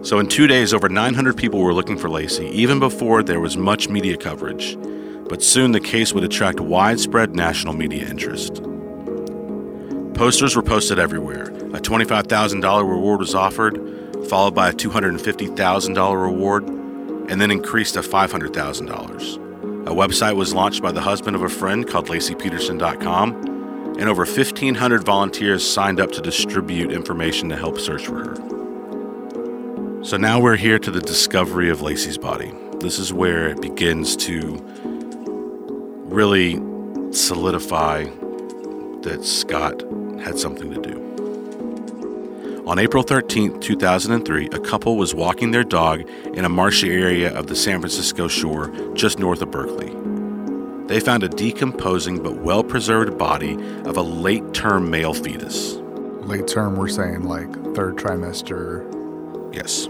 So, 0.00 0.18
in 0.18 0.26
two 0.28 0.46
days, 0.46 0.72
over 0.72 0.88
900 0.88 1.36
people 1.36 1.60
were 1.60 1.74
looking 1.74 1.98
for 1.98 2.08
Laci, 2.08 2.50
even 2.50 2.78
before 2.78 3.22
there 3.22 3.40
was 3.40 3.58
much 3.58 3.90
media 3.90 4.16
coverage. 4.16 4.78
But 5.34 5.42
soon 5.42 5.72
the 5.72 5.80
case 5.80 6.12
would 6.12 6.22
attract 6.22 6.60
widespread 6.60 7.34
national 7.34 7.74
media 7.74 8.06
interest. 8.06 8.62
Posters 10.14 10.54
were 10.54 10.62
posted 10.62 11.00
everywhere. 11.00 11.46
A 11.46 11.80
$25,000 11.80 12.88
reward 12.88 13.18
was 13.18 13.34
offered, 13.34 13.74
followed 14.28 14.54
by 14.54 14.68
a 14.68 14.72
$250,000 14.72 16.22
reward, 16.22 16.68
and 16.68 17.40
then 17.40 17.50
increased 17.50 17.94
to 17.94 18.00
$500,000. 18.02 19.88
A 19.88 19.90
website 19.90 20.36
was 20.36 20.54
launched 20.54 20.82
by 20.82 20.92
the 20.92 21.00
husband 21.00 21.34
of 21.34 21.42
a 21.42 21.48
friend 21.48 21.84
called 21.84 22.06
LaciPeterson.com, 22.06 23.34
and 23.98 24.08
over 24.08 24.24
1,500 24.24 25.02
volunteers 25.02 25.68
signed 25.68 25.98
up 25.98 26.12
to 26.12 26.20
distribute 26.20 26.92
information 26.92 27.48
to 27.48 27.56
help 27.56 27.80
search 27.80 28.06
for 28.06 28.24
her. 28.24 28.36
So 30.04 30.16
now 30.16 30.38
we're 30.38 30.54
here 30.54 30.78
to 30.78 30.92
the 30.92 31.00
discovery 31.00 31.70
of 31.70 31.80
Laci's 31.82 32.18
body. 32.18 32.54
This 32.78 33.00
is 33.00 33.12
where 33.12 33.48
it 33.48 33.60
begins 33.60 34.14
to 34.18 34.64
really 36.14 36.54
solidify 37.12 38.04
that 39.02 39.20
Scott 39.24 39.82
had 40.22 40.38
something 40.38 40.70
to 40.72 40.80
do. 40.80 42.62
On 42.66 42.78
April 42.78 43.02
13, 43.02 43.60
2003, 43.60 44.46
a 44.46 44.58
couple 44.60 44.96
was 44.96 45.14
walking 45.14 45.50
their 45.50 45.64
dog 45.64 46.08
in 46.34 46.44
a 46.46 46.48
marshy 46.48 46.90
area 46.90 47.36
of 47.36 47.46
the 47.48 47.56
San 47.56 47.80
Francisco 47.80 48.26
shore 48.26 48.68
just 48.94 49.18
north 49.18 49.42
of 49.42 49.50
Berkeley. 49.50 49.92
They 50.86 51.00
found 51.00 51.22
a 51.24 51.28
decomposing 51.28 52.22
but 52.22 52.36
well 52.36 52.62
preserved 52.62 53.18
body 53.18 53.54
of 53.84 53.96
a 53.96 54.02
late 54.02 54.54
term 54.54 54.90
male 54.90 55.14
fetus. 55.14 55.74
Late 56.26 56.46
term, 56.46 56.76
we're 56.76 56.88
saying 56.88 57.24
like 57.24 57.52
third 57.74 57.96
trimester, 57.96 58.90
Yes, 59.54 59.88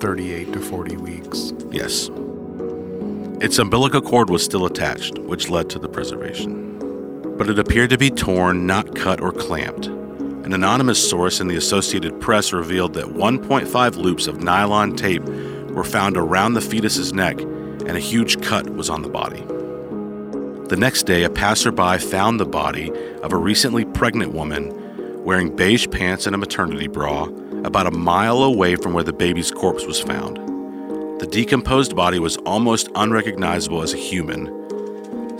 38 0.00 0.52
to 0.54 0.60
40 0.60 0.96
weeks. 0.96 1.52
yes. 1.70 2.08
Its 3.40 3.60
umbilical 3.60 4.00
cord 4.00 4.30
was 4.30 4.42
still 4.42 4.66
attached, 4.66 5.16
which 5.20 5.48
led 5.48 5.70
to 5.70 5.78
the 5.78 5.88
preservation. 5.88 6.76
But 7.38 7.48
it 7.48 7.60
appeared 7.60 7.90
to 7.90 7.98
be 7.98 8.10
torn, 8.10 8.66
not 8.66 8.96
cut 8.96 9.20
or 9.20 9.30
clamped. 9.30 9.86
An 9.86 10.52
anonymous 10.52 11.08
source 11.08 11.40
in 11.40 11.46
the 11.46 11.54
Associated 11.54 12.20
Press 12.20 12.52
revealed 12.52 12.94
that 12.94 13.04
1.5 13.04 13.96
loops 13.96 14.26
of 14.26 14.42
nylon 14.42 14.96
tape 14.96 15.22
were 15.22 15.84
found 15.84 16.16
around 16.16 16.54
the 16.54 16.60
fetus's 16.60 17.12
neck, 17.12 17.40
and 17.40 17.90
a 17.90 18.00
huge 18.00 18.42
cut 18.42 18.70
was 18.70 18.90
on 18.90 19.02
the 19.02 19.08
body. 19.08 19.42
The 20.68 20.76
next 20.76 21.04
day, 21.04 21.22
a 21.22 21.30
passerby 21.30 21.98
found 21.98 22.40
the 22.40 22.44
body 22.44 22.90
of 23.22 23.32
a 23.32 23.36
recently 23.36 23.84
pregnant 23.84 24.32
woman 24.32 24.74
wearing 25.24 25.54
beige 25.54 25.86
pants 25.92 26.26
and 26.26 26.34
a 26.34 26.38
maternity 26.38 26.88
bra 26.88 27.26
about 27.62 27.86
a 27.86 27.92
mile 27.92 28.42
away 28.42 28.74
from 28.74 28.94
where 28.94 29.04
the 29.04 29.12
baby's 29.12 29.52
corpse 29.52 29.86
was 29.86 30.00
found. 30.00 30.47
The 31.18 31.26
decomposed 31.26 31.96
body 31.96 32.20
was 32.20 32.36
almost 32.38 32.88
unrecognizable 32.94 33.82
as 33.82 33.92
a 33.92 33.96
human, 33.96 34.46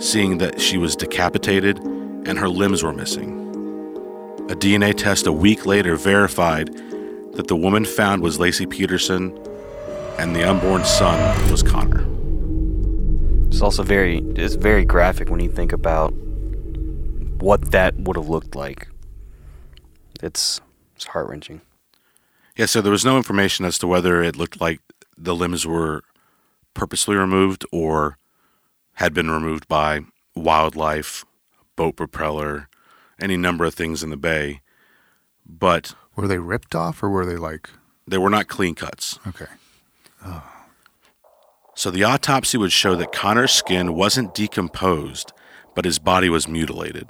seeing 0.01 0.37
that 0.39 0.59
she 0.59 0.77
was 0.77 0.93
decapitated 0.93 1.77
and 1.79 2.37
her 2.37 2.49
limbs 2.49 2.83
were 2.83 2.91
missing. 2.91 3.39
A 4.49 4.55
DNA 4.55 4.93
test 4.93 5.25
a 5.25 5.31
week 5.31 5.65
later 5.65 5.95
verified 5.95 6.67
that 7.33 7.47
the 7.47 7.55
woman 7.55 7.85
found 7.85 8.21
was 8.21 8.37
Laci 8.37 8.69
Peterson 8.69 9.31
and 10.17 10.35
the 10.35 10.43
unborn 10.43 10.83
son 10.83 11.49
was 11.49 11.63
Connor. 11.63 12.05
It's 13.47 13.61
also 13.61 13.81
very 13.81 14.17
it's 14.35 14.55
very 14.55 14.83
graphic 14.83 15.29
when 15.29 15.39
you 15.39 15.49
think 15.49 15.71
about 15.71 16.09
what 17.39 17.71
that 17.71 17.95
would 17.95 18.17
have 18.17 18.27
looked 18.27 18.53
like. 18.53 18.89
It's 20.21 20.59
it's 20.97 21.05
heart 21.05 21.29
wrenching. 21.29 21.61
Yeah, 22.57 22.65
so 22.65 22.81
there 22.81 22.91
was 22.91 23.05
no 23.05 23.15
information 23.15 23.63
as 23.63 23.77
to 23.77 23.87
whether 23.87 24.21
it 24.21 24.35
looked 24.35 24.59
like 24.59 24.81
the 25.19 25.35
limbs 25.35 25.65
were 25.67 26.03
purposely 26.73 27.15
removed 27.15 27.65
or 27.71 28.17
had 28.93 29.13
been 29.13 29.29
removed 29.29 29.67
by 29.67 30.01
wildlife, 30.35 31.25
boat 31.75 31.95
propeller, 31.95 32.67
any 33.21 33.35
number 33.37 33.65
of 33.65 33.73
things 33.73 34.01
in 34.03 34.09
the 34.09 34.17
bay. 34.17 34.61
But 35.45 35.93
Were 36.15 36.27
they 36.27 36.37
ripped 36.37 36.73
off 36.75 37.03
or 37.03 37.09
were 37.09 37.25
they 37.25 37.35
like, 37.37 37.69
they 38.07 38.17
were 38.17 38.29
not 38.29 38.47
clean 38.47 38.75
cuts. 38.75 39.19
okay. 39.27 39.45
So 41.75 41.89
the 41.91 42.03
autopsy 42.03 42.57
would 42.57 42.73
show 42.73 42.95
that 42.95 43.13
Connor's 43.13 43.53
skin 43.53 43.93
wasn't 43.93 44.33
decomposed, 44.35 45.31
but 45.75 45.85
his 45.85 45.97
body 45.97 46.29
was 46.29 46.45
mutilated. 46.47 47.09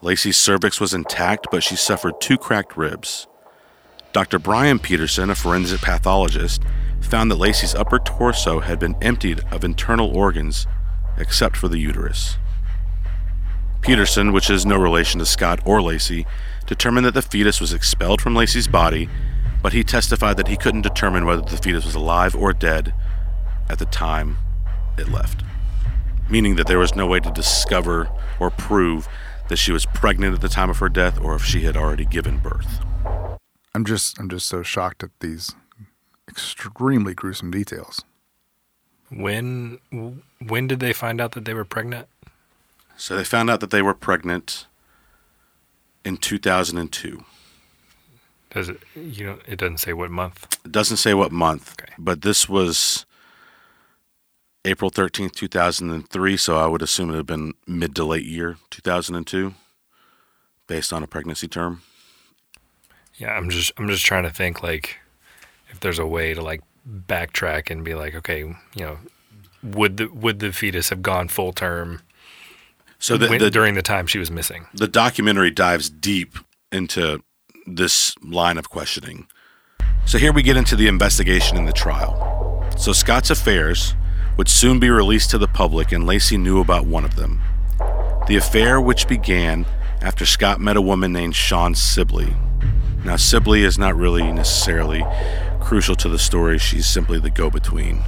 Laci's 0.00 0.38
cervix 0.38 0.80
was 0.80 0.94
intact, 0.94 1.48
but 1.50 1.62
she 1.62 1.76
suffered 1.76 2.14
two 2.22 2.38
cracked 2.38 2.74
ribs. 2.76 3.26
Dr. 4.12 4.40
Brian 4.40 4.80
Peterson, 4.80 5.30
a 5.30 5.36
forensic 5.36 5.80
pathologist, 5.80 6.62
found 7.00 7.30
that 7.30 7.38
Laci's 7.38 7.76
upper 7.76 8.00
torso 8.00 8.58
had 8.58 8.80
been 8.80 8.96
emptied 9.00 9.40
of 9.52 9.62
internal 9.62 10.16
organs 10.16 10.66
except 11.16 11.56
for 11.56 11.68
the 11.68 11.78
uterus. 11.78 12.36
Peterson, 13.82 14.32
which 14.32 14.50
is 14.50 14.66
no 14.66 14.76
relation 14.76 15.20
to 15.20 15.26
Scott 15.26 15.60
or 15.64 15.78
Laci, 15.78 16.26
determined 16.66 17.06
that 17.06 17.14
the 17.14 17.22
fetus 17.22 17.60
was 17.60 17.72
expelled 17.72 18.20
from 18.20 18.34
Laci's 18.34 18.66
body, 18.66 19.08
but 19.62 19.72
he 19.72 19.84
testified 19.84 20.36
that 20.36 20.48
he 20.48 20.56
couldn't 20.56 20.82
determine 20.82 21.24
whether 21.24 21.42
the 21.42 21.56
fetus 21.56 21.84
was 21.84 21.94
alive 21.94 22.34
or 22.34 22.52
dead 22.52 22.92
at 23.68 23.78
the 23.78 23.86
time 23.86 24.38
it 24.98 25.08
left, 25.08 25.44
meaning 26.28 26.56
that 26.56 26.66
there 26.66 26.78
was 26.78 26.96
no 26.96 27.06
way 27.06 27.20
to 27.20 27.30
discover 27.30 28.10
or 28.40 28.50
prove 28.50 29.08
that 29.48 29.56
she 29.56 29.72
was 29.72 29.86
pregnant 29.86 30.34
at 30.34 30.40
the 30.40 30.48
time 30.48 30.68
of 30.68 30.78
her 30.78 30.88
death 30.88 31.20
or 31.20 31.36
if 31.36 31.44
she 31.44 31.60
had 31.60 31.76
already 31.76 32.04
given 32.04 32.38
birth. 32.38 32.80
I'm 33.74 33.84
just 33.84 34.18
I'm 34.18 34.28
just 34.28 34.46
so 34.46 34.62
shocked 34.62 35.02
at 35.02 35.10
these 35.20 35.54
extremely 36.28 37.14
gruesome 37.14 37.50
details. 37.50 38.04
When 39.10 39.78
when 40.46 40.66
did 40.66 40.80
they 40.80 40.92
find 40.92 41.20
out 41.20 41.32
that 41.32 41.44
they 41.44 41.54
were 41.54 41.64
pregnant? 41.64 42.08
So 42.96 43.16
they 43.16 43.24
found 43.24 43.48
out 43.50 43.60
that 43.60 43.70
they 43.70 43.82
were 43.82 43.94
pregnant 43.94 44.66
in 46.04 46.16
2002. 46.16 47.24
Does 48.50 48.68
it 48.68 48.80
you 48.94 49.24
know 49.26 49.38
it 49.46 49.56
doesn't 49.58 49.78
say 49.78 49.92
what 49.92 50.10
month. 50.10 50.46
It 50.64 50.72
doesn't 50.72 50.96
say 50.98 51.14
what 51.14 51.32
month, 51.32 51.74
Okay. 51.80 51.92
but 51.98 52.22
this 52.22 52.48
was 52.48 53.06
April 54.64 54.90
13th, 54.90 55.32
2003, 55.32 56.36
so 56.36 56.56
I 56.58 56.66
would 56.66 56.82
assume 56.82 57.10
it 57.10 57.16
had 57.16 57.24
been 57.26 57.54
mid 57.66 57.96
to 57.96 58.04
late 58.04 58.26
year 58.26 58.58
2002 58.70 59.54
based 60.66 60.92
on 60.92 61.02
a 61.02 61.06
pregnancy 61.06 61.48
term. 61.48 61.80
Yeah, 63.20 63.32
I'm 63.36 63.50
just 63.50 63.72
I'm 63.76 63.86
just 63.88 64.04
trying 64.04 64.22
to 64.24 64.30
think 64.30 64.62
like 64.62 64.98
if 65.68 65.78
there's 65.80 65.98
a 65.98 66.06
way 66.06 66.34
to 66.34 66.40
like 66.42 66.62
backtrack 66.88 67.70
and 67.70 67.84
be 67.84 67.94
like, 67.94 68.14
okay, 68.14 68.38
you 68.40 68.56
know, 68.76 68.98
would 69.62 69.98
the 69.98 70.06
would 70.08 70.38
the 70.40 70.52
fetus 70.52 70.88
have 70.88 71.02
gone 71.02 71.28
full 71.28 71.52
term 71.52 72.00
So 72.98 73.16
the, 73.18 73.28
when- 73.28 73.40
the, 73.40 73.50
during 73.50 73.74
the 73.74 73.82
time 73.82 74.06
she 74.06 74.18
was 74.18 74.30
missing? 74.30 74.66
the 74.74 74.88
documentary 74.88 75.50
dives 75.50 75.90
deep 75.90 76.38
into 76.72 77.22
this 77.66 78.14
line 78.22 78.56
of 78.58 78.70
questioning. 78.70 79.26
So 80.06 80.16
here 80.18 80.32
we 80.32 80.42
get 80.42 80.56
into 80.56 80.74
the 80.76 80.88
investigation 80.88 81.56
and 81.58 81.68
the 81.68 81.72
trial. 81.72 82.64
So 82.78 82.92
Scott's 82.92 83.30
affairs 83.30 83.94
would 84.38 84.48
soon 84.48 84.80
be 84.80 84.88
released 84.88 85.30
to 85.30 85.38
the 85.38 85.46
public, 85.46 85.92
and 85.92 86.04
Laci 86.04 86.40
knew 86.40 86.60
about 86.60 86.86
one 86.86 87.04
of 87.04 87.16
them. 87.16 87.40
The 88.26 88.36
affair, 88.36 88.80
which 88.80 89.06
began 89.06 89.66
after 90.00 90.24
Scott 90.24 90.58
met 90.60 90.76
a 90.78 90.80
woman 90.80 91.12
named 91.12 91.36
Shawn 91.36 91.74
Sibley. 91.74 92.32
Now, 93.04 93.16
Sibley 93.16 93.62
is 93.62 93.78
not 93.78 93.96
really 93.96 94.30
necessarily 94.32 95.04
crucial 95.60 95.94
to 95.96 96.08
the 96.08 96.18
story, 96.18 96.58
she's 96.58 96.86
simply 96.86 97.18
the 97.18 97.30
go 97.30 97.50
between. 97.50 98.02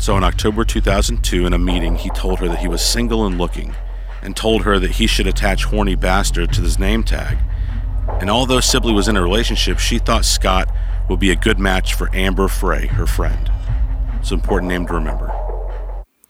So, 0.00 0.16
in 0.16 0.24
October 0.24 0.64
2002, 0.64 1.46
in 1.46 1.52
a 1.52 1.58
meeting, 1.58 1.96
he 1.96 2.10
told 2.10 2.38
her 2.38 2.48
that 2.48 2.60
he 2.60 2.68
was 2.68 2.82
single 2.82 3.26
and 3.26 3.36
looking, 3.36 3.74
and 4.22 4.36
told 4.36 4.62
her 4.62 4.78
that 4.78 4.92
he 4.92 5.06
should 5.06 5.26
attach 5.26 5.64
Horny 5.64 5.94
Bastard 5.94 6.52
to 6.52 6.62
his 6.62 6.78
name 6.78 7.02
tag. 7.02 7.38
And 8.20 8.30
although 8.30 8.60
Sibley 8.60 8.92
was 8.92 9.08
in 9.08 9.16
a 9.16 9.22
relationship, 9.22 9.78
she 9.78 9.98
thought 9.98 10.24
Scott 10.24 10.68
would 11.08 11.20
be 11.20 11.30
a 11.30 11.36
good 11.36 11.58
match 11.58 11.94
for 11.94 12.14
Amber 12.14 12.48
Frey, 12.48 12.86
her 12.86 13.06
friend. 13.06 13.50
It's 14.20 14.30
an 14.30 14.40
important 14.40 14.68
name 14.70 14.86
to 14.86 14.94
remember. 14.94 15.28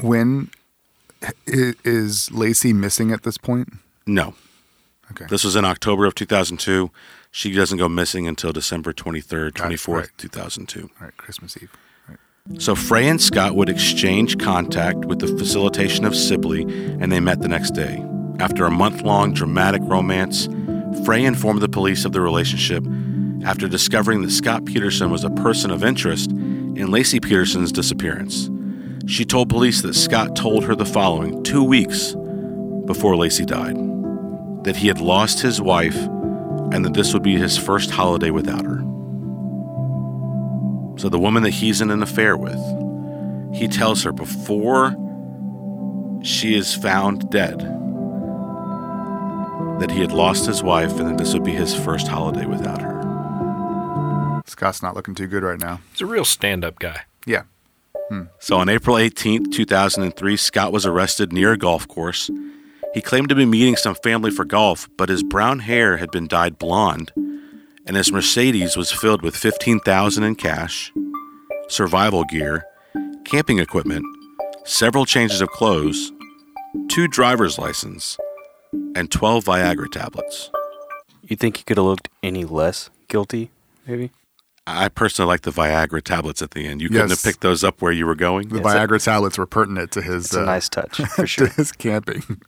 When 0.00 0.50
is 1.46 2.28
Laci 2.30 2.74
missing 2.74 3.12
at 3.12 3.22
this 3.22 3.38
point? 3.38 3.72
No. 4.06 4.34
Okay. 5.10 5.26
This 5.28 5.44
was 5.44 5.56
in 5.56 5.64
October 5.64 6.04
of 6.04 6.14
2002. 6.14 6.90
She 7.30 7.52
doesn't 7.52 7.78
go 7.78 7.88
missing 7.88 8.26
until 8.26 8.52
December 8.52 8.92
23rd, 8.92 9.52
24th, 9.52 9.94
right. 9.94 10.08
2002. 10.16 10.82
All 10.82 10.88
right, 11.00 11.16
Christmas 11.16 11.56
Eve. 11.56 11.70
Right. 12.08 12.18
So 12.60 12.74
Frey 12.74 13.08
and 13.08 13.20
Scott 13.20 13.54
would 13.54 13.68
exchange 13.68 14.38
contact 14.38 15.04
with 15.04 15.18
the 15.20 15.26
facilitation 15.26 16.04
of 16.04 16.16
Sibley, 16.16 16.62
and 16.62 17.12
they 17.12 17.20
met 17.20 17.40
the 17.40 17.48
next 17.48 17.72
day. 17.72 18.04
After 18.40 18.64
a 18.64 18.70
month 18.70 19.02
long 19.02 19.32
dramatic 19.32 19.82
romance, 19.84 20.48
Frey 21.04 21.24
informed 21.24 21.60
the 21.60 21.68
police 21.68 22.04
of 22.04 22.12
the 22.12 22.20
relationship 22.20 22.84
after 23.44 23.68
discovering 23.68 24.22
that 24.22 24.30
Scott 24.30 24.64
Peterson 24.64 25.10
was 25.10 25.24
a 25.24 25.30
person 25.30 25.70
of 25.70 25.84
interest 25.84 26.30
in 26.30 26.88
Laci 26.88 27.22
Peterson's 27.22 27.72
disappearance. 27.72 28.50
She 29.06 29.24
told 29.24 29.48
police 29.48 29.82
that 29.82 29.94
Scott 29.94 30.34
told 30.36 30.64
her 30.64 30.74
the 30.74 30.84
following 30.84 31.42
two 31.42 31.62
weeks 31.62 32.14
before 32.86 33.14
Laci 33.14 33.46
died 33.46 33.76
that 34.64 34.76
he 34.76 34.88
had 34.88 35.00
lost 35.00 35.40
his 35.40 35.60
wife 35.60 35.96
and 36.72 36.84
that 36.84 36.94
this 36.94 37.12
would 37.12 37.22
be 37.22 37.36
his 37.36 37.56
first 37.56 37.90
holiday 37.90 38.30
without 38.30 38.64
her. 38.64 38.78
So, 40.98 41.08
the 41.08 41.18
woman 41.18 41.42
that 41.44 41.50
he's 41.50 41.80
in 41.80 41.90
an 41.90 42.02
affair 42.02 42.36
with, 42.36 42.58
he 43.54 43.68
tells 43.68 44.02
her 44.02 44.12
before 44.12 44.96
she 46.22 46.54
is 46.56 46.74
found 46.74 47.30
dead 47.30 47.60
that 49.80 49.90
he 49.92 50.00
had 50.00 50.12
lost 50.12 50.46
his 50.46 50.62
wife 50.62 50.98
and 50.98 51.08
that 51.08 51.18
this 51.18 51.32
would 51.32 51.44
be 51.44 51.52
his 51.52 51.74
first 51.74 52.08
holiday 52.08 52.46
without 52.46 52.82
her. 52.82 52.98
Scott's 54.46 54.82
not 54.82 54.96
looking 54.96 55.14
too 55.14 55.28
good 55.28 55.44
right 55.44 55.60
now. 55.60 55.80
He's 55.92 56.00
a 56.00 56.06
real 56.06 56.24
stand-up 56.24 56.78
guy. 56.80 57.02
Yeah. 57.26 57.42
Hmm. 58.08 58.22
So 58.40 58.56
on 58.56 58.68
April 58.68 58.96
18th, 58.96 59.52
2003, 59.52 60.36
Scott 60.36 60.72
was 60.72 60.84
arrested 60.84 61.32
near 61.32 61.52
a 61.52 61.58
golf 61.58 61.86
course. 61.86 62.28
He 62.98 63.02
claimed 63.02 63.28
to 63.28 63.36
be 63.36 63.46
meeting 63.46 63.76
some 63.76 63.94
family 63.94 64.32
for 64.32 64.44
golf, 64.44 64.88
but 64.96 65.08
his 65.08 65.22
brown 65.22 65.60
hair 65.60 65.98
had 65.98 66.10
been 66.10 66.26
dyed 66.26 66.58
blonde, 66.58 67.12
and 67.86 67.96
his 67.96 68.10
Mercedes 68.10 68.76
was 68.76 68.90
filled 68.90 69.22
with 69.22 69.36
15,000 69.36 70.24
in 70.24 70.34
cash, 70.34 70.92
survival 71.68 72.24
gear, 72.24 72.64
camping 73.24 73.60
equipment, 73.60 74.04
several 74.64 75.04
changes 75.06 75.40
of 75.40 75.48
clothes, 75.50 76.10
two 76.88 77.06
driver's 77.06 77.56
license, 77.56 78.16
and 78.96 79.12
12 79.12 79.44
Viagra 79.44 79.88
tablets. 79.92 80.50
You 81.22 81.36
think 81.36 81.58
he 81.58 81.62
could 81.62 81.76
have 81.76 81.86
looked 81.86 82.08
any 82.24 82.44
less 82.44 82.90
guilty? 83.06 83.52
Maybe. 83.86 84.10
I 84.66 84.88
personally 84.88 85.28
like 85.28 85.42
the 85.42 85.52
Viagra 85.52 86.02
tablets 86.02 86.42
at 86.42 86.50
the 86.50 86.66
end. 86.66 86.82
You 86.82 86.88
couldn't 86.88 87.10
Yes. 87.10 87.22
have 87.22 87.30
picked 87.32 87.42
those 87.42 87.62
up 87.62 87.80
where 87.80 87.92
you 87.92 88.06
were 88.06 88.16
going. 88.16 88.48
The 88.48 88.56
It's 88.58 88.66
a- 88.66 88.70
Viagra 88.70 89.00
tablets 89.04 89.38
were 89.38 89.46
pertinent 89.46 89.92
to 89.92 90.02
his 90.02 90.24
It's 90.24 90.34
a 90.34 90.42
uh, 90.42 90.46
nice 90.46 90.68
touch 90.68 90.96
for 91.14 91.22
to 91.22 91.26
sure. 91.28 91.46
his 91.46 91.70
camping. 91.70 92.24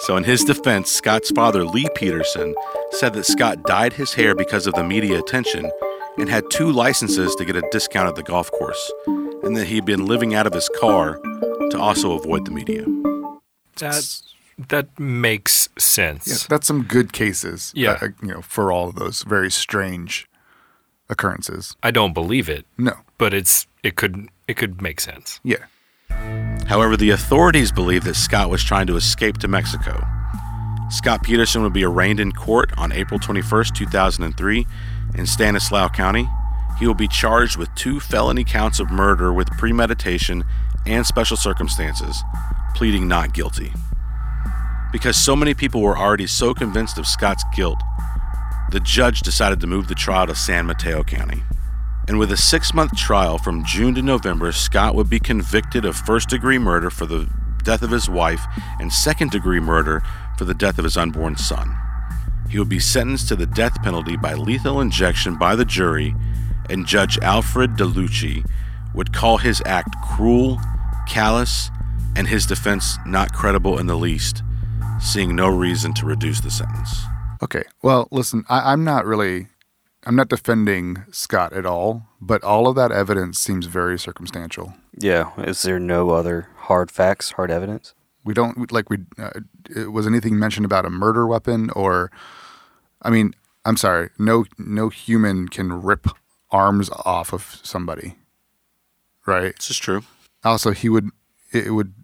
So, 0.00 0.16
in 0.16 0.24
his 0.24 0.42
defense, 0.44 0.90
Scott's 0.90 1.30
father, 1.30 1.64
Lee 1.64 1.86
Peterson, 1.94 2.54
said 2.92 3.12
that 3.14 3.24
Scott 3.24 3.62
dyed 3.64 3.92
his 3.92 4.14
hair 4.14 4.34
because 4.34 4.66
of 4.66 4.74
the 4.74 4.82
media 4.84 5.18
attention 5.18 5.70
and 6.18 6.28
had 6.28 6.44
two 6.50 6.70
licenses 6.72 7.34
to 7.36 7.44
get 7.44 7.54
a 7.56 7.62
discount 7.70 8.08
at 8.08 8.14
the 8.14 8.22
golf 8.22 8.50
course, 8.50 8.90
and 9.06 9.56
that 9.56 9.66
he'd 9.66 9.84
been 9.84 10.06
living 10.06 10.34
out 10.34 10.46
of 10.46 10.54
his 10.54 10.68
car 10.80 11.18
to 11.70 11.78
also 11.78 12.12
avoid 12.18 12.46
the 12.46 12.50
media. 12.50 12.84
That 13.76 14.22
that 14.68 14.98
makes 14.98 15.68
sense. 15.78 16.26
Yeah, 16.26 16.46
that's 16.48 16.66
some 16.66 16.82
good 16.84 17.12
cases. 17.12 17.72
Yeah. 17.74 17.98
uh, 18.00 18.08
you 18.22 18.28
know, 18.28 18.42
for 18.42 18.72
all 18.72 18.88
of 18.88 18.94
those 18.96 19.22
very 19.22 19.50
strange 19.50 20.28
occurrences. 21.08 21.76
I 21.82 21.90
don't 21.90 22.12
believe 22.14 22.48
it, 22.48 22.66
No. 22.78 22.94
but 23.18 23.32
it's 23.34 23.66
it 23.82 23.96
could 23.96 24.28
it 24.48 24.56
could 24.56 24.80
make 24.82 25.00
sense. 25.00 25.40
Yeah. 25.44 25.64
However, 26.70 26.96
the 26.96 27.10
authorities 27.10 27.72
believe 27.72 28.04
that 28.04 28.14
Scott 28.14 28.48
was 28.48 28.62
trying 28.62 28.86
to 28.86 28.94
escape 28.94 29.38
to 29.38 29.48
Mexico. 29.48 30.06
Scott 30.88 31.20
Peterson 31.24 31.64
would 31.64 31.72
be 31.72 31.82
arraigned 31.82 32.20
in 32.20 32.30
court 32.30 32.70
on 32.78 32.92
April 32.92 33.18
21, 33.18 33.64
2003, 33.74 34.66
in 35.16 35.26
Stanislaus 35.26 35.90
County. 35.90 36.28
He 36.78 36.86
will 36.86 36.94
be 36.94 37.08
charged 37.08 37.56
with 37.56 37.74
two 37.74 37.98
felony 37.98 38.44
counts 38.44 38.78
of 38.78 38.88
murder 38.88 39.32
with 39.32 39.50
premeditation 39.58 40.44
and 40.86 41.04
special 41.04 41.36
circumstances, 41.36 42.22
pleading 42.76 43.08
not 43.08 43.34
guilty. 43.34 43.72
Because 44.92 45.16
so 45.16 45.34
many 45.34 45.54
people 45.54 45.82
were 45.82 45.98
already 45.98 46.28
so 46.28 46.54
convinced 46.54 46.98
of 46.98 47.06
Scott's 47.08 47.42
guilt, 47.52 47.80
the 48.70 48.78
judge 48.78 49.22
decided 49.22 49.58
to 49.58 49.66
move 49.66 49.88
the 49.88 49.96
trial 49.96 50.28
to 50.28 50.36
San 50.36 50.66
Mateo 50.66 51.02
County. 51.02 51.42
And 52.10 52.18
with 52.18 52.32
a 52.32 52.36
six 52.36 52.74
month 52.74 52.96
trial 52.96 53.38
from 53.38 53.64
June 53.64 53.94
to 53.94 54.02
November, 54.02 54.50
Scott 54.50 54.96
would 54.96 55.08
be 55.08 55.20
convicted 55.20 55.84
of 55.84 55.94
first 55.94 56.28
degree 56.28 56.58
murder 56.58 56.90
for 56.90 57.06
the 57.06 57.30
death 57.62 57.82
of 57.82 57.92
his 57.92 58.10
wife 58.10 58.44
and 58.80 58.92
second 58.92 59.30
degree 59.30 59.60
murder 59.60 60.02
for 60.36 60.44
the 60.44 60.52
death 60.52 60.76
of 60.78 60.82
his 60.82 60.96
unborn 60.96 61.36
son. 61.36 61.72
He 62.48 62.58
would 62.58 62.68
be 62.68 62.80
sentenced 62.80 63.28
to 63.28 63.36
the 63.36 63.46
death 63.46 63.80
penalty 63.84 64.16
by 64.16 64.34
lethal 64.34 64.80
injection 64.80 65.38
by 65.38 65.54
the 65.54 65.64
jury, 65.64 66.16
and 66.68 66.84
Judge 66.84 67.16
Alfred 67.18 67.76
Delucchi 67.76 68.44
would 68.92 69.12
call 69.12 69.38
his 69.38 69.62
act 69.64 69.94
cruel, 70.16 70.58
callous, 71.08 71.70
and 72.16 72.26
his 72.26 72.44
defense 72.44 72.98
not 73.06 73.32
credible 73.32 73.78
in 73.78 73.86
the 73.86 73.96
least, 73.96 74.42
seeing 75.00 75.36
no 75.36 75.46
reason 75.46 75.94
to 75.94 76.06
reduce 76.06 76.40
the 76.40 76.50
sentence. 76.50 77.04
Okay. 77.40 77.62
Well, 77.82 78.08
listen, 78.10 78.44
I, 78.48 78.72
I'm 78.72 78.82
not 78.82 79.06
really, 79.06 79.46
I'm 80.04 80.16
not 80.16 80.28
defending 80.28 81.04
Scott 81.10 81.52
at 81.52 81.66
all, 81.66 82.06
but 82.20 82.42
all 82.42 82.68
of 82.68 82.76
that 82.76 82.90
evidence 82.90 83.38
seems 83.38 83.66
very 83.66 83.98
circumstantial. 83.98 84.74
Yeah. 84.96 85.30
Is 85.38 85.62
there 85.62 85.78
no 85.78 86.10
other 86.10 86.48
hard 86.56 86.90
facts, 86.90 87.32
hard 87.32 87.50
evidence? 87.50 87.94
We 88.24 88.34
don't 88.34 88.70
like 88.72 88.90
we. 88.90 88.98
Uh, 89.18 89.90
was 89.90 90.06
anything 90.06 90.38
mentioned 90.38 90.66
about 90.66 90.84
a 90.86 90.90
murder 90.90 91.26
weapon 91.26 91.70
or? 91.70 92.10
I 93.02 93.10
mean, 93.10 93.34
I'm 93.64 93.76
sorry. 93.76 94.10
No, 94.18 94.44
no 94.58 94.88
human 94.88 95.48
can 95.48 95.72
rip 95.72 96.06
arms 96.50 96.90
off 97.04 97.32
of 97.32 97.60
somebody, 97.62 98.16
right? 99.26 99.56
This 99.56 99.70
is 99.70 99.78
true. 99.78 100.02
Also, 100.44 100.72
he 100.72 100.88
would. 100.88 101.10
It 101.52 101.72
would 101.72 101.94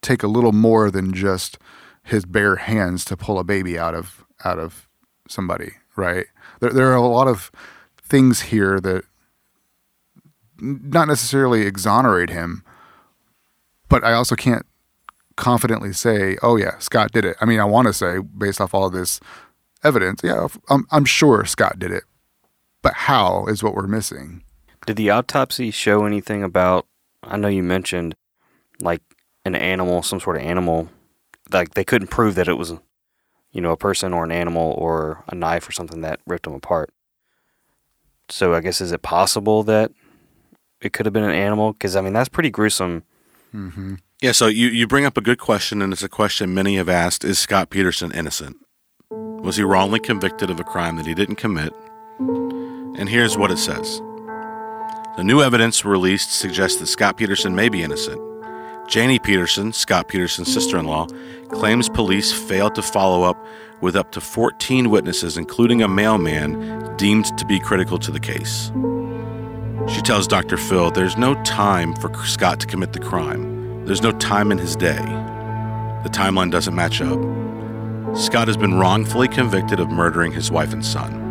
take 0.00 0.22
a 0.22 0.28
little 0.28 0.52
more 0.52 0.90
than 0.90 1.12
just 1.12 1.58
his 2.02 2.24
bare 2.24 2.56
hands 2.56 3.04
to 3.06 3.16
pull 3.16 3.38
a 3.38 3.44
baby 3.44 3.78
out 3.78 3.94
of 3.94 4.24
out 4.44 4.58
of 4.58 4.88
somebody, 5.28 5.72
right? 5.94 6.26
There, 6.60 6.70
there 6.70 6.90
are 6.90 6.96
a 6.96 7.00
lot 7.00 7.28
of 7.28 7.50
things 8.00 8.42
here 8.42 8.80
that 8.80 9.04
not 10.58 11.08
necessarily 11.08 11.62
exonerate 11.62 12.30
him, 12.30 12.62
but 13.88 14.04
I 14.04 14.12
also 14.12 14.34
can't 14.34 14.64
confidently 15.36 15.92
say, 15.92 16.36
"Oh 16.42 16.56
yeah, 16.56 16.78
Scott 16.78 17.12
did 17.12 17.24
it." 17.24 17.36
I 17.40 17.44
mean, 17.44 17.60
I 17.60 17.64
want 17.64 17.86
to 17.88 17.92
say 17.92 18.18
based 18.18 18.60
off 18.60 18.74
all 18.74 18.86
of 18.86 18.92
this 18.92 19.20
evidence, 19.84 20.20
yeah, 20.24 20.48
I'm, 20.68 20.86
I'm 20.90 21.04
sure 21.04 21.44
Scott 21.44 21.78
did 21.78 21.90
it, 21.90 22.04
but 22.82 22.94
how 22.94 23.46
is 23.46 23.62
what 23.62 23.74
we're 23.74 23.86
missing. 23.86 24.42
Did 24.86 24.96
the 24.96 25.10
autopsy 25.10 25.70
show 25.70 26.04
anything 26.04 26.42
about? 26.42 26.86
I 27.22 27.36
know 27.36 27.48
you 27.48 27.62
mentioned 27.62 28.14
like 28.80 29.02
an 29.44 29.54
animal, 29.54 30.02
some 30.02 30.20
sort 30.20 30.36
of 30.36 30.42
animal. 30.42 30.88
Like 31.52 31.74
they 31.74 31.84
couldn't 31.84 32.08
prove 32.08 32.34
that 32.36 32.48
it 32.48 32.54
was, 32.54 32.72
you 33.56 33.62
know, 33.62 33.72
a 33.72 33.76
person 33.76 34.12
or 34.12 34.22
an 34.22 34.30
animal 34.30 34.74
or 34.76 35.24
a 35.28 35.34
knife 35.34 35.66
or 35.66 35.72
something 35.72 36.02
that 36.02 36.20
ripped 36.26 36.44
them 36.44 36.52
apart. 36.52 36.90
So 38.28 38.52
I 38.52 38.60
guess 38.60 38.82
is 38.82 38.92
it 38.92 39.00
possible 39.00 39.62
that 39.62 39.92
it 40.82 40.92
could 40.92 41.06
have 41.06 41.14
been 41.14 41.24
an 41.24 41.30
animal? 41.30 41.72
Because 41.72 41.96
I 41.96 42.02
mean 42.02 42.12
that's 42.12 42.28
pretty 42.28 42.50
gruesome. 42.50 43.02
hmm 43.52 43.94
Yeah, 44.20 44.32
so 44.32 44.46
you, 44.46 44.68
you 44.68 44.86
bring 44.86 45.06
up 45.06 45.16
a 45.16 45.22
good 45.22 45.38
question, 45.38 45.80
and 45.80 45.90
it's 45.90 46.02
a 46.02 46.08
question 46.08 46.52
many 46.52 46.76
have 46.76 46.90
asked 46.90 47.24
Is 47.24 47.38
Scott 47.38 47.70
Peterson 47.70 48.12
innocent? 48.12 48.58
Was 49.10 49.56
he 49.56 49.62
wrongly 49.62 50.00
convicted 50.00 50.50
of 50.50 50.60
a 50.60 50.64
crime 50.64 50.96
that 50.96 51.06
he 51.06 51.14
didn't 51.14 51.36
commit? 51.36 51.72
And 52.18 53.08
here's 53.08 53.38
what 53.38 53.50
it 53.50 53.58
says 53.58 54.00
The 55.16 55.24
new 55.24 55.40
evidence 55.40 55.82
released 55.82 56.30
suggests 56.30 56.78
that 56.80 56.88
Scott 56.88 57.16
Peterson 57.16 57.54
may 57.54 57.70
be 57.70 57.82
innocent. 57.82 58.20
Janey 58.88 59.18
Peterson, 59.18 59.72
Scott 59.72 60.06
Peterson's 60.06 60.52
sister 60.52 60.78
in 60.78 60.86
law, 60.86 61.08
claims 61.50 61.88
police 61.88 62.32
failed 62.32 62.76
to 62.76 62.82
follow 62.82 63.24
up 63.24 63.36
with 63.80 63.96
up 63.96 64.12
to 64.12 64.20
14 64.20 64.90
witnesses, 64.90 65.36
including 65.36 65.82
a 65.82 65.88
mailman 65.88 66.96
deemed 66.96 67.36
to 67.36 67.44
be 67.44 67.58
critical 67.58 67.98
to 67.98 68.12
the 68.12 68.20
case. 68.20 68.70
She 69.88 70.00
tells 70.02 70.28
Dr. 70.28 70.56
Phil 70.56 70.90
there's 70.92 71.16
no 71.16 71.40
time 71.42 71.94
for 71.96 72.12
Scott 72.24 72.60
to 72.60 72.66
commit 72.66 72.92
the 72.92 73.00
crime. 73.00 73.84
There's 73.86 74.02
no 74.02 74.12
time 74.12 74.52
in 74.52 74.58
his 74.58 74.76
day. 74.76 74.96
The 76.04 76.10
timeline 76.10 76.52
doesn't 76.52 76.74
match 76.74 77.00
up. 77.00 77.18
Scott 78.16 78.46
has 78.46 78.56
been 78.56 78.74
wrongfully 78.74 79.28
convicted 79.28 79.80
of 79.80 79.90
murdering 79.90 80.32
his 80.32 80.50
wife 80.50 80.72
and 80.72 80.84
son. 80.84 81.24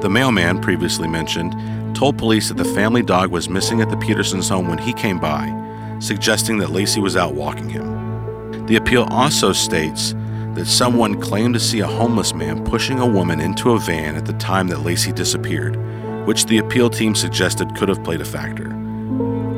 The 0.00 0.10
mailman, 0.10 0.60
previously 0.60 1.08
mentioned, 1.08 1.54
told 1.96 2.18
police 2.18 2.48
that 2.48 2.58
the 2.58 2.64
family 2.64 3.02
dog 3.02 3.30
was 3.30 3.48
missing 3.48 3.80
at 3.80 3.88
the 3.88 3.96
Petersons' 3.96 4.48
home 4.48 4.68
when 4.68 4.78
he 4.78 4.92
came 4.92 5.18
by, 5.18 5.61
suggesting 6.02 6.58
that 6.58 6.70
Laci 6.70 7.00
was 7.00 7.16
out 7.16 7.34
walking 7.34 7.68
him. 7.68 8.66
The 8.66 8.76
appeal 8.76 9.04
also 9.10 9.52
states 9.52 10.14
that 10.54 10.66
someone 10.66 11.20
claimed 11.20 11.54
to 11.54 11.60
see 11.60 11.80
a 11.80 11.86
homeless 11.86 12.34
man 12.34 12.64
pushing 12.64 12.98
a 12.98 13.06
woman 13.06 13.40
into 13.40 13.70
a 13.70 13.78
van 13.78 14.16
at 14.16 14.26
the 14.26 14.32
time 14.34 14.68
that 14.68 14.78
Laci 14.78 15.14
disappeared, 15.14 15.76
which 16.26 16.46
the 16.46 16.58
appeal 16.58 16.90
team 16.90 17.14
suggested 17.14 17.76
could 17.76 17.88
have 17.88 18.02
played 18.02 18.20
a 18.20 18.24
factor. 18.24 18.64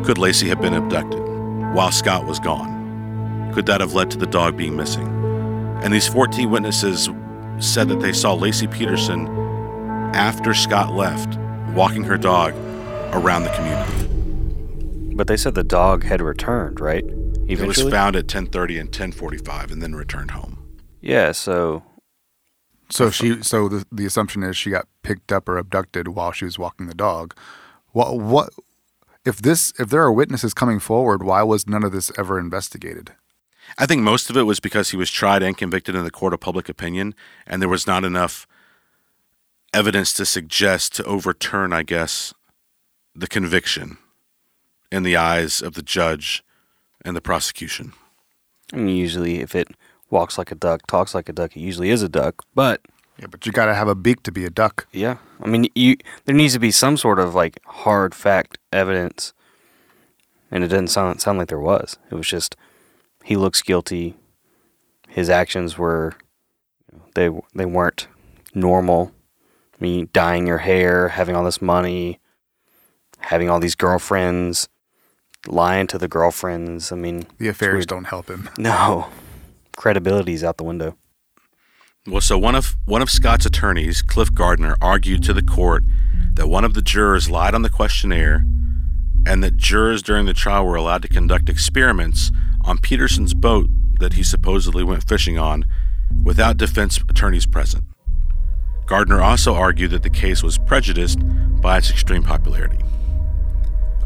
Could 0.04 0.18
Laci 0.18 0.46
have 0.48 0.60
been 0.60 0.74
abducted 0.74 1.20
while 1.74 1.90
Scott 1.90 2.26
was 2.26 2.38
gone? 2.38 3.52
Could 3.54 3.66
that 3.66 3.80
have 3.80 3.94
led 3.94 4.10
to 4.10 4.18
the 4.18 4.26
dog 4.26 4.56
being 4.56 4.76
missing? 4.76 5.06
And 5.82 5.92
these 5.92 6.06
14 6.06 6.50
witnesses 6.50 7.08
said 7.58 7.88
that 7.88 8.00
they 8.00 8.12
saw 8.12 8.36
Laci 8.36 8.70
Peterson 8.70 9.26
after 10.14 10.52
Scott 10.52 10.92
left 10.92 11.38
walking 11.74 12.04
her 12.04 12.18
dog 12.18 12.54
around 13.14 13.44
the 13.44 13.50
community. 13.50 14.03
But 15.14 15.28
they 15.28 15.36
said 15.36 15.54
the 15.54 15.62
dog 15.62 16.04
had 16.04 16.20
returned, 16.20 16.80
right? 16.80 17.04
It 17.46 17.60
was 17.60 17.82
found 17.82 18.16
at 18.16 18.26
10:30 18.26 18.80
and 18.80 18.90
10:45 18.90 19.70
and 19.70 19.82
then 19.82 19.94
returned 19.94 20.32
home. 20.32 20.58
Yeah, 21.00 21.32
so 21.32 21.82
So 22.90 23.10
she, 23.10 23.42
so 23.42 23.68
the 23.68 23.84
the 23.92 24.06
assumption 24.06 24.42
is 24.42 24.56
she 24.56 24.70
got 24.70 24.88
picked 25.02 25.32
up 25.32 25.48
or 25.48 25.56
abducted 25.56 26.08
while 26.08 26.32
she 26.32 26.44
was 26.44 26.58
walking 26.58 26.86
the 26.86 26.94
dog. 26.94 27.34
What 27.92 28.18
what 28.18 28.50
if 29.24 29.40
this 29.40 29.72
if 29.78 29.88
there 29.90 30.02
are 30.02 30.12
witnesses 30.12 30.52
coming 30.52 30.80
forward? 30.80 31.22
Why 31.22 31.42
was 31.42 31.66
none 31.66 31.84
of 31.84 31.92
this 31.92 32.10
ever 32.18 32.38
investigated? 32.38 33.12
I 33.78 33.86
think 33.86 34.02
most 34.02 34.30
of 34.30 34.36
it 34.36 34.42
was 34.42 34.60
because 34.60 34.90
he 34.90 34.96
was 34.96 35.10
tried 35.10 35.42
and 35.42 35.56
convicted 35.56 35.94
in 35.94 36.04
the 36.04 36.10
court 36.10 36.34
of 36.34 36.40
public 36.40 36.68
opinion, 36.68 37.14
and 37.46 37.62
there 37.62 37.68
was 37.68 37.86
not 37.86 38.04
enough 38.04 38.46
evidence 39.72 40.12
to 40.14 40.26
suggest 40.26 40.94
to 40.94 41.04
overturn, 41.04 41.72
I 41.72 41.82
guess, 41.82 42.34
the 43.14 43.26
conviction 43.26 43.98
in 44.94 45.02
the 45.02 45.16
eyes 45.16 45.60
of 45.60 45.74
the 45.74 45.82
judge 45.82 46.44
and 47.04 47.16
the 47.16 47.20
prosecution. 47.20 47.92
I 48.72 48.76
mean, 48.76 48.96
usually 48.96 49.40
if 49.40 49.54
it 49.54 49.68
walks 50.08 50.38
like 50.38 50.52
a 50.52 50.54
duck, 50.54 50.86
talks 50.86 51.14
like 51.14 51.28
a 51.28 51.32
duck, 51.32 51.56
it 51.56 51.60
usually 51.60 51.90
is 51.90 52.02
a 52.02 52.08
duck. 52.08 52.44
But 52.54 52.80
Yeah, 53.18 53.26
but 53.30 53.44
you 53.44 53.52
got 53.52 53.66
to 53.66 53.74
have 53.74 53.88
a 53.88 53.94
beak 53.94 54.22
to 54.22 54.32
be 54.32 54.44
a 54.44 54.50
duck. 54.50 54.86
yeah, 54.92 55.16
I 55.42 55.48
mean, 55.48 55.66
you 55.74 55.96
there 56.24 56.34
needs 56.34 56.54
to 56.54 56.60
be 56.60 56.70
some 56.70 56.96
sort 56.96 57.18
of 57.18 57.34
like 57.34 57.58
hard 57.66 58.14
fact 58.14 58.58
evidence, 58.72 59.34
and 60.50 60.62
it 60.64 60.68
didn't 60.68 60.90
sound 60.90 61.20
sound 61.20 61.38
like 61.38 61.48
there 61.48 61.60
was. 61.60 61.98
It 62.10 62.14
was 62.14 62.28
just 62.28 62.56
he 63.24 63.36
looks 63.36 63.62
guilty. 63.62 64.14
His 65.08 65.28
actions 65.28 65.76
were 65.76 66.14
they 67.14 67.30
they 67.54 67.66
weren't 67.66 68.06
normal. 68.54 69.12
I 69.74 69.76
mean, 69.80 70.08
dyeing 70.12 70.46
your 70.46 70.58
hair, 70.58 71.08
having 71.08 71.34
all 71.36 71.44
this 71.44 71.60
money, 71.60 72.20
having 73.18 73.50
all 73.50 73.60
these 73.60 73.74
girlfriends, 73.74 74.68
lying 75.46 75.86
to 75.88 75.98
the 75.98 76.08
girlfriends. 76.08 76.92
I 76.92 76.96
mean, 76.96 77.26
The 77.38 77.48
affairs 77.48 77.86
don't 77.86 78.04
help 78.04 78.28
him. 78.28 78.48
no 78.58 79.08
credibility's 79.76 80.44
out 80.44 80.56
the 80.56 80.64
window. 80.64 80.96
Well, 82.06 82.20
so 82.20 82.36
one 82.38 82.54
of 82.54 82.76
one 82.84 83.02
of 83.02 83.10
Scott's 83.10 83.46
attorneys, 83.46 84.02
Cliff 84.02 84.32
Gardner, 84.32 84.76
argued 84.80 85.22
to 85.24 85.32
the 85.32 85.42
court 85.42 85.84
that 86.34 86.48
one 86.48 86.64
of 86.64 86.74
the 86.74 86.82
jurors 86.82 87.30
lied 87.30 87.54
on 87.54 87.62
the 87.62 87.70
questionnaire 87.70 88.44
and 89.26 89.42
that 89.42 89.56
jurors 89.56 90.02
during 90.02 90.26
the 90.26 90.34
trial 90.34 90.66
were 90.66 90.76
allowed 90.76 91.02
to 91.02 91.08
conduct 91.08 91.48
experiments 91.48 92.30
on 92.62 92.78
Peterson's 92.78 93.32
boat 93.32 93.68
that 94.00 94.14
he 94.14 94.22
supposedly 94.22 94.84
went 94.84 95.08
fishing 95.08 95.38
on 95.38 95.64
without 96.22 96.58
defense 96.58 97.00
attorneys 97.08 97.46
present. 97.46 97.84
Gardner 98.86 99.22
also 99.22 99.54
argued 99.54 99.92
that 99.92 100.02
the 100.02 100.10
case 100.10 100.42
was 100.42 100.58
prejudiced 100.58 101.18
by 101.62 101.78
its 101.78 101.90
extreme 101.90 102.22
popularity. 102.22 102.78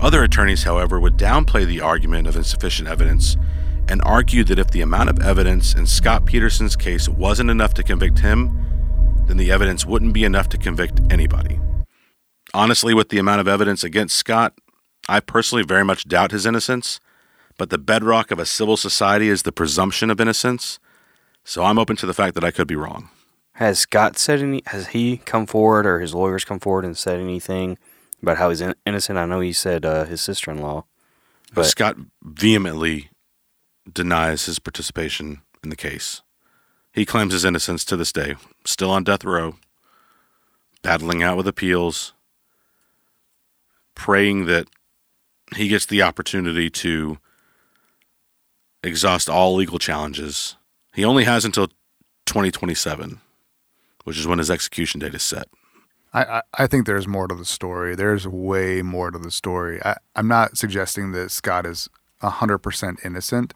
Other 0.01 0.23
attorneys, 0.23 0.63
however, 0.63 1.01
would 1.01 1.17
downplay 1.17 1.67
the 1.67 1.81
argument 1.81 2.29
of 2.29 2.37
insufficient 2.37 2.89
evidence 2.89 3.37
and 3.89 4.01
argued 4.03 4.47
that 4.49 4.59
if 4.59 4.71
the 4.71 4.81
amount 4.81 5.11
of 5.11 5.21
evidence 5.21 5.75
in 5.75 5.87
Scott 5.87 6.25
Peterson's 6.25 6.77
case 6.77 7.09
wasn't 7.09 7.51
enough 7.51 7.75
to 7.75 7.83
convict 7.83 8.21
him, 8.21 8.65
then 9.27 9.39
the 9.39 9.51
evidence 9.51 9.85
wouldn't 9.85 10.13
be 10.13 10.25
enough 10.25 10.49
to 10.51 10.59
convict 10.59 11.01
anybody. 11.11 11.59
Honestly, 12.55 12.95
with 12.95 13.09
the 13.09 13.19
amount 13.19 13.41
of 13.41 13.49
evidence 13.49 13.83
against 13.83 14.17
Scott, 14.17 14.55
I 15.09 15.21
personally 15.21 15.65
very 15.65 15.85
much 15.85 16.07
doubt 16.07 16.31
his 16.31 16.47
innocence, 16.47 17.01
but 17.57 17.71
the 17.71 17.79
bedrock 17.79 18.31
of 18.31 18.39
a 18.39 18.47
civil 18.47 18.77
society 18.77 19.29
is 19.29 19.43
the 19.43 19.53
presumption 19.53 20.11
of 20.11 20.21
innocence, 20.21 20.79
so 21.45 21.65
I'm 21.65 21.79
open 21.79 21.97
to 21.97 22.07
the 22.07 22.15
fact 22.15 22.35
that 22.35 22.45
I 22.45 22.51
could 22.51 22.69
be 22.69 22.77
wrong. 22.77 23.11
Has 23.55 23.81
Scott 23.81 24.17
said 24.19 24.41
any? 24.41 24.63
Has 24.67 24.89
he 24.89 25.17
come 25.17 25.47
forward 25.47 25.87
or 25.87 25.99
his 25.99 26.15
lawyers 26.15 26.45
come 26.45 26.61
forward 26.61 26.85
and 26.85 26.97
said 26.97 27.19
anything 27.19 27.77
about 28.23 28.39
how 28.39 28.49
he's 28.51 28.61
in- 28.61 28.75
innocent? 28.87 29.19
I 29.19 29.27
know 29.27 29.41
he 29.41 29.53
said 29.53 29.85
uh, 29.85 30.05
his 30.05 30.21
sister-in-law. 30.21 30.85
But 31.49 31.55
But- 31.55 31.65
Scott 31.67 31.97
vehemently 32.23 33.11
denies 33.91 34.47
his 34.47 34.59
participation 34.59 35.41
in 35.63 35.71
the 35.71 35.77
case. 35.77 36.23
He 36.93 37.07
claims 37.07 37.33
his 37.33 37.45
innocence 37.45 37.85
to 37.87 37.97
this 37.97 38.13
day, 38.13 38.35
still 38.65 38.91
on 38.91 39.05
death 39.05 39.25
row, 39.25 39.57
battling 40.83 41.23
out 41.23 41.37
with 41.37 41.47
appeals, 41.47 42.13
praying 43.95 44.47
that 44.47 44.67
he 45.57 45.69
gets 45.69 45.87
the 45.87 46.03
opportunity 46.03 46.69
to 46.71 47.19
exhaust 48.83 49.29
all 49.29 49.55
legal 49.55 49.79
challenges. 49.79 50.57
He 50.95 51.05
only 51.05 51.25
has 51.25 51.45
until 51.45 51.69
2027, 52.27 53.21
which 54.05 54.19
is 54.19 54.27
when 54.27 54.39
his 54.39 54.51
execution 54.51 55.01
date 55.01 55.15
is 55.15 55.23
set. 55.23 55.49
I, 56.23 56.43
I, 56.55 56.67
think 56.67 56.87
there's 56.87 57.07
more 57.07 57.29
to 57.29 57.35
the 57.35 57.45
story. 57.45 57.95
There's 57.95 58.27
way 58.27 58.83
more 58.83 59.11
to 59.11 59.19
the 59.19 59.31
story. 59.31 59.81
I, 59.85 59.97
I'm 60.17 60.29
not 60.29 60.57
suggesting 60.57 61.13
that 61.13 61.31
Scott 61.31 61.67
is 61.67 61.89
100% 62.23 63.05
innocent, 63.05 63.55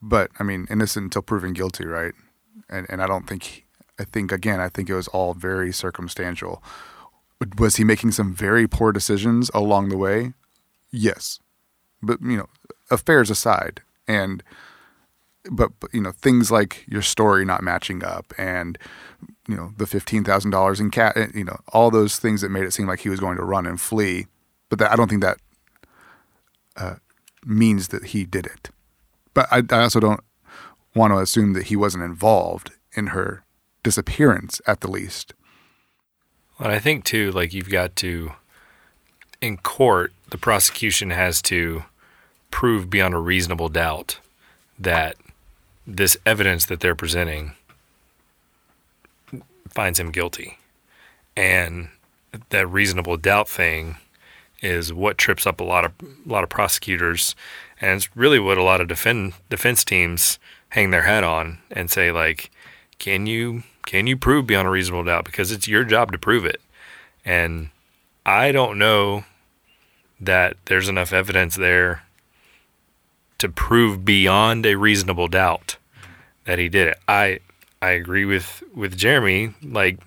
but 0.00 0.30
I 0.38 0.42
mean, 0.42 0.66
innocent 0.70 1.04
until 1.04 1.22
proven 1.22 1.52
guilty, 1.52 1.86
right? 1.86 2.14
And, 2.68 2.86
and 2.88 3.02
I 3.02 3.06
don't 3.06 3.26
think, 3.26 3.66
I 3.98 4.04
think, 4.04 4.32
again, 4.32 4.60
I 4.60 4.68
think 4.68 4.88
it 4.88 4.94
was 4.94 5.08
all 5.08 5.34
very 5.34 5.72
circumstantial. 5.72 6.62
Was 7.58 7.76
he 7.76 7.84
making 7.84 8.12
some 8.12 8.34
very 8.34 8.66
poor 8.66 8.92
decisions 8.92 9.50
along 9.54 9.88
the 9.88 9.96
way? 9.96 10.34
Yes. 10.90 11.40
But, 12.02 12.20
you 12.22 12.36
know, 12.36 12.48
affairs 12.90 13.30
aside, 13.30 13.82
and, 14.06 14.42
but, 15.50 15.70
you 15.92 16.00
know, 16.00 16.12
things 16.12 16.50
like 16.50 16.84
your 16.88 17.02
story 17.02 17.44
not 17.44 17.62
matching 17.62 18.04
up 18.04 18.32
and, 18.38 18.78
you 19.48 19.56
know 19.56 19.72
the 19.78 19.86
fifteen 19.86 20.22
thousand 20.22 20.50
dollars 20.50 20.78
in 20.78 20.90
cat, 20.90 21.16
you 21.34 21.42
know 21.42 21.58
all 21.72 21.90
those 21.90 22.18
things 22.18 22.42
that 22.42 22.50
made 22.50 22.64
it 22.64 22.72
seem 22.72 22.86
like 22.86 23.00
he 23.00 23.08
was 23.08 23.18
going 23.18 23.36
to 23.36 23.42
run 23.42 23.66
and 23.66 23.80
flee. 23.80 24.26
But 24.68 24.78
that, 24.78 24.92
I 24.92 24.96
don't 24.96 25.08
think 25.08 25.22
that 25.22 25.38
uh, 26.76 26.96
means 27.44 27.88
that 27.88 28.04
he 28.06 28.24
did 28.24 28.46
it. 28.46 28.68
But 29.32 29.48
I, 29.50 29.62
I 29.70 29.80
also 29.80 30.00
don't 30.00 30.20
want 30.94 31.12
to 31.12 31.18
assume 31.18 31.54
that 31.54 31.68
he 31.68 31.76
wasn't 31.76 32.04
involved 32.04 32.72
in 32.92 33.08
her 33.08 33.42
disappearance 33.82 34.60
at 34.66 34.82
the 34.82 34.90
least. 34.90 35.32
And 36.58 36.70
I 36.70 36.78
think 36.78 37.04
too, 37.04 37.32
like 37.32 37.54
you've 37.54 37.70
got 37.70 37.96
to, 37.96 38.32
in 39.40 39.56
court, 39.56 40.12
the 40.30 40.38
prosecution 40.38 41.10
has 41.10 41.40
to 41.42 41.84
prove 42.50 42.90
beyond 42.90 43.14
a 43.14 43.18
reasonable 43.18 43.70
doubt 43.70 44.18
that 44.78 45.16
this 45.88 46.18
evidence 46.26 46.66
that 46.66 46.80
they're 46.80 46.94
presenting 46.94 47.52
finds 49.70 49.98
him 49.98 50.12
guilty. 50.12 50.58
And 51.34 51.88
that 52.50 52.66
reasonable 52.66 53.16
doubt 53.16 53.48
thing 53.48 53.96
is 54.60 54.92
what 54.92 55.16
trips 55.16 55.46
up 55.46 55.60
a 55.60 55.64
lot 55.64 55.84
of 55.84 55.92
a 56.02 56.28
lot 56.28 56.44
of 56.44 56.50
prosecutors, 56.50 57.34
and 57.80 57.96
it's 57.96 58.14
really 58.14 58.38
what 58.38 58.58
a 58.58 58.62
lot 58.62 58.80
of 58.80 58.88
defend, 58.88 59.32
defense 59.48 59.84
teams 59.84 60.38
hang 60.70 60.90
their 60.90 61.02
hat 61.02 61.24
on 61.24 61.58
and 61.70 61.90
say 61.90 62.12
like, 62.12 62.50
can 62.98 63.26
you 63.26 63.62
can 63.86 64.06
you 64.06 64.16
prove 64.16 64.46
beyond 64.46 64.68
a 64.68 64.70
reasonable 64.70 65.04
doubt? 65.04 65.24
Because 65.24 65.50
it's 65.52 65.68
your 65.68 65.84
job 65.84 66.12
to 66.12 66.18
prove 66.18 66.44
it, 66.44 66.60
and 67.24 67.70
I 68.26 68.52
don't 68.52 68.78
know 68.78 69.24
that 70.20 70.56
there's 70.66 70.88
enough 70.88 71.12
evidence 71.12 71.54
there 71.54 72.02
to 73.38 73.48
prove 73.48 74.04
beyond 74.04 74.66
a 74.66 74.76
reasonable 74.76 75.28
doubt 75.28 75.76
that 76.44 76.58
he 76.58 76.68
did 76.68 76.88
it. 76.88 76.98
I 77.06 77.40
I 77.80 77.90
agree 77.90 78.24
with 78.24 78.62
with 78.74 78.96
Jeremy. 78.96 79.54
Like 79.62 80.00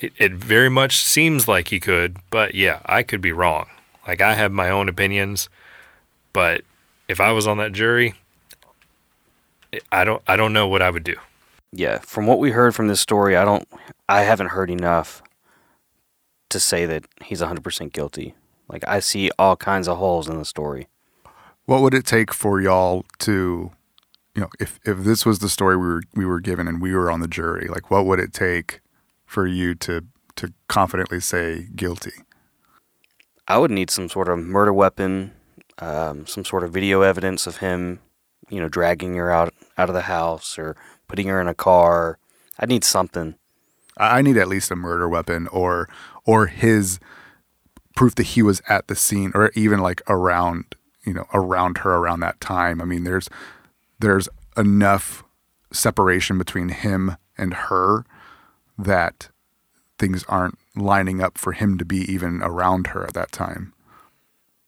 it, 0.00 0.12
it 0.16 0.32
very 0.32 0.68
much 0.68 0.98
seems 0.98 1.48
like 1.48 1.68
he 1.68 1.80
could, 1.80 2.16
but 2.30 2.54
yeah, 2.54 2.80
I 2.86 3.02
could 3.02 3.20
be 3.20 3.32
wrong. 3.32 3.66
Like 4.06 4.20
I 4.20 4.34
have 4.34 4.52
my 4.52 4.70
own 4.70 4.88
opinions, 4.88 5.48
but 6.32 6.62
if 7.08 7.20
I 7.20 7.32
was 7.32 7.46
on 7.46 7.58
that 7.58 7.72
jury, 7.72 8.14
I 9.92 10.04
don't 10.04 10.22
I 10.26 10.36
don't 10.36 10.52
know 10.52 10.68
what 10.68 10.82
I 10.82 10.90
would 10.90 11.04
do. 11.04 11.16
Yeah, 11.72 11.98
from 11.98 12.26
what 12.26 12.38
we 12.38 12.50
heard 12.50 12.74
from 12.74 12.88
this 12.88 13.00
story, 13.00 13.36
I 13.36 13.44
don't, 13.44 13.68
I 14.08 14.22
haven't 14.22 14.48
heard 14.48 14.70
enough 14.70 15.22
to 16.48 16.58
say 16.58 16.84
that 16.84 17.04
he's 17.22 17.40
100% 17.40 17.92
guilty. 17.92 18.34
Like 18.68 18.82
I 18.88 18.98
see 18.98 19.30
all 19.38 19.56
kinds 19.56 19.86
of 19.86 19.98
holes 19.98 20.28
in 20.28 20.36
the 20.36 20.44
story. 20.44 20.88
What 21.70 21.82
would 21.82 21.94
it 21.94 22.04
take 22.04 22.34
for 22.34 22.60
y'all 22.60 23.04
to, 23.20 23.70
you 24.34 24.40
know, 24.42 24.48
if 24.58 24.80
if 24.84 25.04
this 25.04 25.24
was 25.24 25.38
the 25.38 25.48
story 25.48 25.76
we 25.76 25.86
were 25.86 26.02
we 26.16 26.26
were 26.26 26.40
given 26.40 26.66
and 26.66 26.82
we 26.82 26.92
were 26.92 27.12
on 27.12 27.20
the 27.20 27.28
jury, 27.28 27.68
like 27.68 27.92
what 27.92 28.06
would 28.06 28.18
it 28.18 28.32
take 28.32 28.80
for 29.24 29.46
you 29.46 29.76
to 29.76 30.04
to 30.34 30.52
confidently 30.66 31.20
say 31.20 31.68
guilty? 31.76 32.24
I 33.46 33.58
would 33.58 33.70
need 33.70 33.88
some 33.88 34.08
sort 34.08 34.28
of 34.28 34.40
murder 34.40 34.72
weapon, 34.72 35.32
um, 35.78 36.26
some 36.26 36.44
sort 36.44 36.64
of 36.64 36.72
video 36.72 37.02
evidence 37.02 37.46
of 37.46 37.58
him, 37.58 38.00
you 38.48 38.60
know, 38.60 38.68
dragging 38.68 39.14
her 39.14 39.30
out 39.30 39.54
out 39.78 39.88
of 39.88 39.94
the 39.94 40.10
house 40.16 40.58
or 40.58 40.74
putting 41.06 41.28
her 41.28 41.40
in 41.40 41.46
a 41.46 41.54
car. 41.54 42.18
I 42.58 42.66
need 42.66 42.82
something. 42.82 43.36
I 43.96 44.18
I 44.18 44.22
need 44.22 44.38
at 44.38 44.48
least 44.48 44.72
a 44.72 44.76
murder 44.76 45.08
weapon 45.08 45.46
or 45.52 45.88
or 46.26 46.46
his 46.46 46.98
proof 47.94 48.16
that 48.16 48.34
he 48.34 48.42
was 48.42 48.60
at 48.68 48.88
the 48.88 48.96
scene 48.96 49.30
or 49.36 49.52
even 49.54 49.78
like 49.78 50.02
around 50.08 50.74
you 51.04 51.12
know 51.12 51.26
around 51.32 51.78
her 51.78 51.94
around 51.94 52.20
that 52.20 52.40
time. 52.40 52.80
I 52.80 52.84
mean, 52.84 53.04
there's 53.04 53.28
there's 54.00 54.28
enough 54.56 55.22
separation 55.72 56.38
between 56.38 56.68
him 56.68 57.16
and 57.38 57.54
her 57.54 58.04
that 58.78 59.28
things 59.98 60.24
aren't 60.28 60.58
lining 60.74 61.22
up 61.22 61.38
for 61.38 61.52
him 61.52 61.78
to 61.78 61.84
be 61.84 61.98
even 62.10 62.42
around 62.42 62.88
her 62.88 63.04
at 63.04 63.14
that 63.14 63.32
time. 63.32 63.72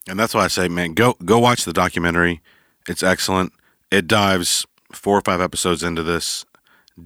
And 0.09 0.19
that's 0.19 0.35
why 0.35 0.45
I 0.45 0.49
say, 0.49 0.69
man, 0.69 0.95
go 0.95 1.15
go 1.25 1.39
watch 1.39 1.65
the 1.65 1.73
documentary. 1.73 2.41
It's 2.89 3.03
excellent. 3.03 3.53
It 3.91 4.07
dives 4.07 4.67
four 4.93 5.17
or 5.17 5.23
five 5.23 5.41
episodes 5.41 5.83
into 5.83 6.03
this, 6.03 6.45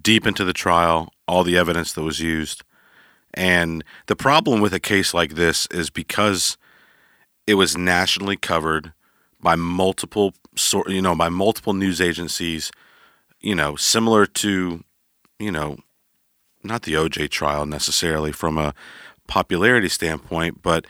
deep 0.03 0.27
into 0.27 0.45
the 0.45 0.53
trial, 0.53 1.13
all 1.29 1.45
the 1.45 1.57
evidence 1.57 1.93
that 1.93 2.03
was 2.03 2.21
used. 2.21 2.63
And 3.35 3.85
the 4.07 4.17
problem 4.17 4.61
with 4.61 4.73
a 4.73 4.81
case 4.81 5.13
like 5.13 5.35
this 5.35 5.67
is 5.71 5.91
because 5.91 6.57
it 7.47 7.55
was 7.55 7.77
nationally 7.77 8.37
covered 8.37 8.93
by 9.47 9.55
multiple 9.55 10.35
sort, 10.57 10.91
you 10.91 11.01
know, 11.01 11.15
by 11.15 11.29
multiple 11.29 11.73
news 11.73 12.01
agencies, 12.01 12.73
you 13.41 13.55
know, 13.55 13.77
similar 13.77 14.27
to, 14.27 14.83
you 15.39 15.53
know, 15.53 15.77
not 16.65 16.83
the 16.83 16.95
OJ 16.95 17.31
trial 17.31 17.65
necessarily 17.65 18.33
from 18.33 18.59
a 18.59 18.75
popularity 19.29 19.89
standpoint, 19.89 20.63
but 20.63 20.85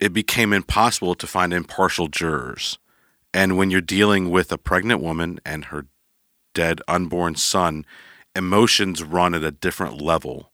it 0.00 0.14
became 0.14 0.54
impossible 0.54 1.14
to 1.14 1.26
find 1.26 1.52
impartial 1.52 2.08
jurors. 2.08 2.78
And 3.34 3.58
when 3.58 3.70
you're 3.70 3.82
dealing 3.82 4.30
with 4.30 4.50
a 4.50 4.56
pregnant 4.56 5.02
woman 5.02 5.38
and 5.44 5.66
her 5.66 5.84
dead 6.54 6.80
unborn 6.88 7.34
son, 7.34 7.84
emotions 8.34 9.02
run 9.02 9.34
at 9.34 9.44
a 9.44 9.50
different 9.50 10.00
level. 10.00 10.50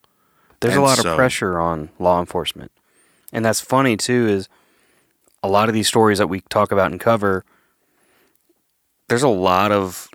There's 0.59 0.75
And 0.75 0.83
a 0.83 0.87
lot 0.87 0.99
so- 0.99 1.11
of 1.11 1.17
pressure 1.17 1.61
on 1.61 1.91
law 2.01 2.19
enforcement. 2.19 2.73
And 3.33 3.45
that's 3.45 3.61
funny 3.61 3.97
too 3.97 4.27
is 4.27 4.49
a 5.49 5.51
lot 5.51 5.69
of 5.69 5.75
these 5.75 5.89
stories 5.89 6.19
that 6.19 6.29
we 6.29 6.41
talk 6.43 6.71
about 6.71 6.91
and 6.91 7.01
cover 7.01 7.45
there's 9.09 9.23
a 9.23 9.29
lot 9.29 9.73
of 9.73 10.09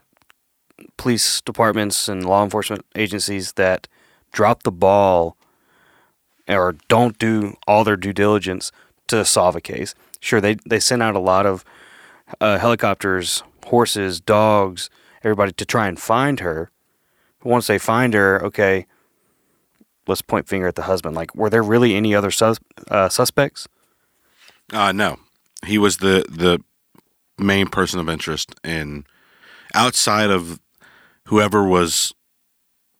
police 0.97 1.41
departments 1.41 2.07
and 2.07 2.25
law 2.25 2.43
enforcement 2.43 2.85
agencies 2.95 3.53
that 3.53 3.87
drop 4.31 4.63
the 4.63 4.71
ball 4.71 5.35
or 6.47 6.75
don't 6.87 7.17
do 7.17 7.55
all 7.67 7.83
their 7.83 7.95
due 7.97 8.13
diligence 8.13 8.71
to 9.07 9.25
solve 9.25 9.55
a 9.55 9.61
case. 9.61 9.95
Sure, 10.19 10.39
they 10.39 10.55
they 10.65 10.79
send 10.79 11.01
out 11.01 11.15
a 11.15 11.19
lot 11.19 11.45
of 11.45 11.65
uh, 12.39 12.57
helicopters, 12.57 13.43
horses, 13.65 14.21
dogs, 14.21 14.89
everybody 15.23 15.51
to 15.51 15.65
try 15.65 15.87
and 15.87 15.99
find 15.99 16.39
her. 16.39 16.69
But 17.39 17.49
once 17.49 17.67
they 17.67 17.77
find 17.77 18.13
her, 18.13 18.43
okay, 18.45 18.85
let's 20.07 20.21
point 20.21 20.47
finger 20.47 20.67
at 20.67 20.75
the 20.75 20.83
husband. 20.83 21.15
Like, 21.15 21.35
were 21.35 21.49
there 21.49 21.63
really 21.63 21.95
any 21.95 22.15
other 22.15 22.31
sus- 22.31 22.59
uh, 22.89 23.09
suspects? 23.09 23.67
Uh, 24.71 24.91
no, 24.91 25.19
he 25.65 25.77
was 25.77 25.97
the 25.97 26.25
the 26.29 26.59
main 27.43 27.67
person 27.67 27.99
of 27.99 28.07
interest 28.09 28.53
in 28.63 29.05
outside 29.73 30.29
of 30.29 30.59
whoever 31.27 31.63
was 31.63 32.13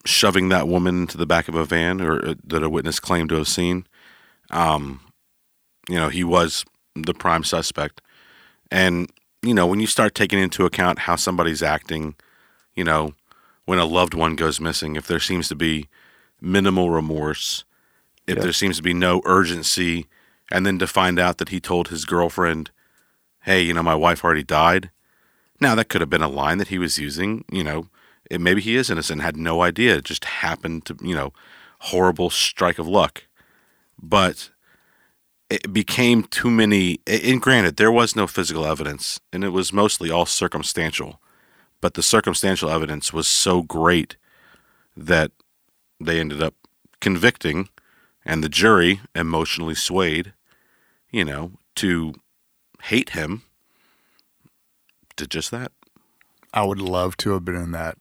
shoving 0.06 0.50
that 0.50 0.68
woman 0.68 1.02
into 1.02 1.18
the 1.18 1.26
back 1.26 1.48
of 1.48 1.56
a 1.56 1.64
van 1.66 2.02
or 2.02 2.26
uh, 2.30 2.34
that 2.44 2.64
a 2.64 2.70
witness 2.70 3.00
claimed 3.00 3.30
to 3.30 3.36
have 3.36 3.48
seen. 3.48 3.86
Um, 4.52 5.00
you 5.88 5.96
know, 5.96 6.10
he 6.10 6.24
was 6.24 6.66
the 6.96 7.14
prime 7.14 7.44
suspect, 7.44 8.02
and 8.72 9.10
you 9.42 9.54
know 9.54 9.68
when 9.68 9.80
you 9.80 9.88
start 9.88 10.16
taking 10.16 10.40
into 10.40 10.66
account 10.66 11.00
how 11.00 11.16
somebody's 11.16 11.64
acting, 11.64 12.16
you 12.76 12.84
know, 12.84 13.14
when 13.66 13.80
a 13.80 13.86
loved 13.86 14.14
one 14.14 14.36
goes 14.36 14.60
missing, 14.60 14.96
if 14.96 15.08
there 15.08 15.20
seems 15.20 15.48
to 15.50 15.56
be 15.56 15.88
minimal 16.42 16.90
remorse, 16.90 17.64
if 18.28 18.38
Yeah. 18.38 18.44
there 18.44 18.54
seems 18.54 18.78
to 18.78 18.84
be 18.84 18.94
no 18.94 19.22
urgency, 19.26 20.08
and 20.54 20.66
then 20.66 20.78
to 20.80 20.88
find 20.88 21.20
out 21.20 21.40
that 21.40 21.50
he 21.50 21.60
told 21.60 21.88
his 21.88 22.06
girlfriend, 22.06 22.70
"Hey, 23.42 23.64
you 23.64 23.74
know, 23.74 23.84
my 23.84 23.96
wife 23.96 24.24
already 24.24 24.44
died." 24.44 24.92
Now 25.60 25.74
that 25.76 25.90
could 25.90 26.02
have 26.02 26.12
been 26.12 26.22
a 26.22 26.30
line 26.30 26.60
that 26.60 26.68
he 26.68 26.78
was 26.78 27.00
using. 27.00 27.44
You 27.52 27.64
know, 27.64 27.88
it, 28.30 28.40
maybe 28.40 28.62
he 28.62 28.76
is 28.76 28.90
innocent, 28.90 29.22
had 29.22 29.36
no 29.36 29.64
idea. 29.64 29.98
It 29.98 30.06
just 30.06 30.26
happened 30.26 30.86
to, 30.86 30.96
you 31.02 31.16
know, 31.16 31.34
horrible 31.80 32.30
strike 32.30 32.78
of 32.78 32.88
luck. 32.88 33.24
But 34.00 34.52
it 35.50 35.74
became 35.74 36.24
too 36.24 36.52
many. 36.52 37.00
And 37.08 37.42
granted, 37.42 37.78
there 37.78 37.92
was 37.92 38.16
no 38.16 38.28
physical 38.28 38.66
evidence, 38.66 39.20
and 39.32 39.44
it 39.44 39.50
was 39.50 39.74
mostly 39.74 40.12
all 40.12 40.26
circumstantial. 40.26 41.20
But 41.82 41.96
the 41.96 42.04
circumstantial 42.04 42.70
evidence 42.70 43.12
was 43.12 43.28
so 43.28 43.64
great 43.64 44.18
that 44.96 45.32
they 46.00 46.20
ended 46.20 46.42
up 46.44 46.54
convicting, 47.02 47.70
and 48.26 48.44
the 48.44 48.50
jury 48.50 49.02
emotionally 49.16 49.76
swayed, 49.76 50.34
you 51.14 51.24
know, 51.24 51.52
to 51.76 52.14
hate 52.84 53.12
him. 53.12 53.44
Did 55.16 55.30
just 55.32 55.52
that. 55.52 55.72
I 56.54 56.64
would 56.66 56.82
love 56.82 57.16
to 57.18 57.32
have 57.32 57.46
been 57.46 57.56
in 57.56 57.72
that 57.72 57.98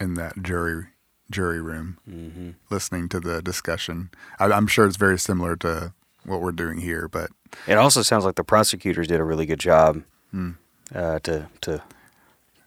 in 0.00 0.14
that 0.14 0.42
jury 0.42 0.86
jury 1.30 1.60
room, 1.60 1.98
Mm-hmm. 2.08 2.50
listening 2.70 3.08
to 3.10 3.20
the 3.20 3.42
discussion. 3.42 4.10
I, 4.38 4.46
I'm 4.46 4.66
sure 4.66 4.86
it's 4.86 4.96
very 4.96 5.18
similar 5.18 5.56
to 5.56 5.92
what 6.24 6.40
we're 6.40 6.52
doing 6.52 6.78
here, 6.80 7.08
but 7.08 7.30
It 7.66 7.78
also 7.78 8.02
sounds 8.02 8.24
like 8.24 8.34
the 8.36 8.44
prosecutors 8.44 9.08
did 9.08 9.20
a 9.20 9.24
really 9.24 9.46
good 9.46 9.60
job 9.60 10.02
uh, 10.94 11.18
to 11.20 11.48
to 11.62 11.82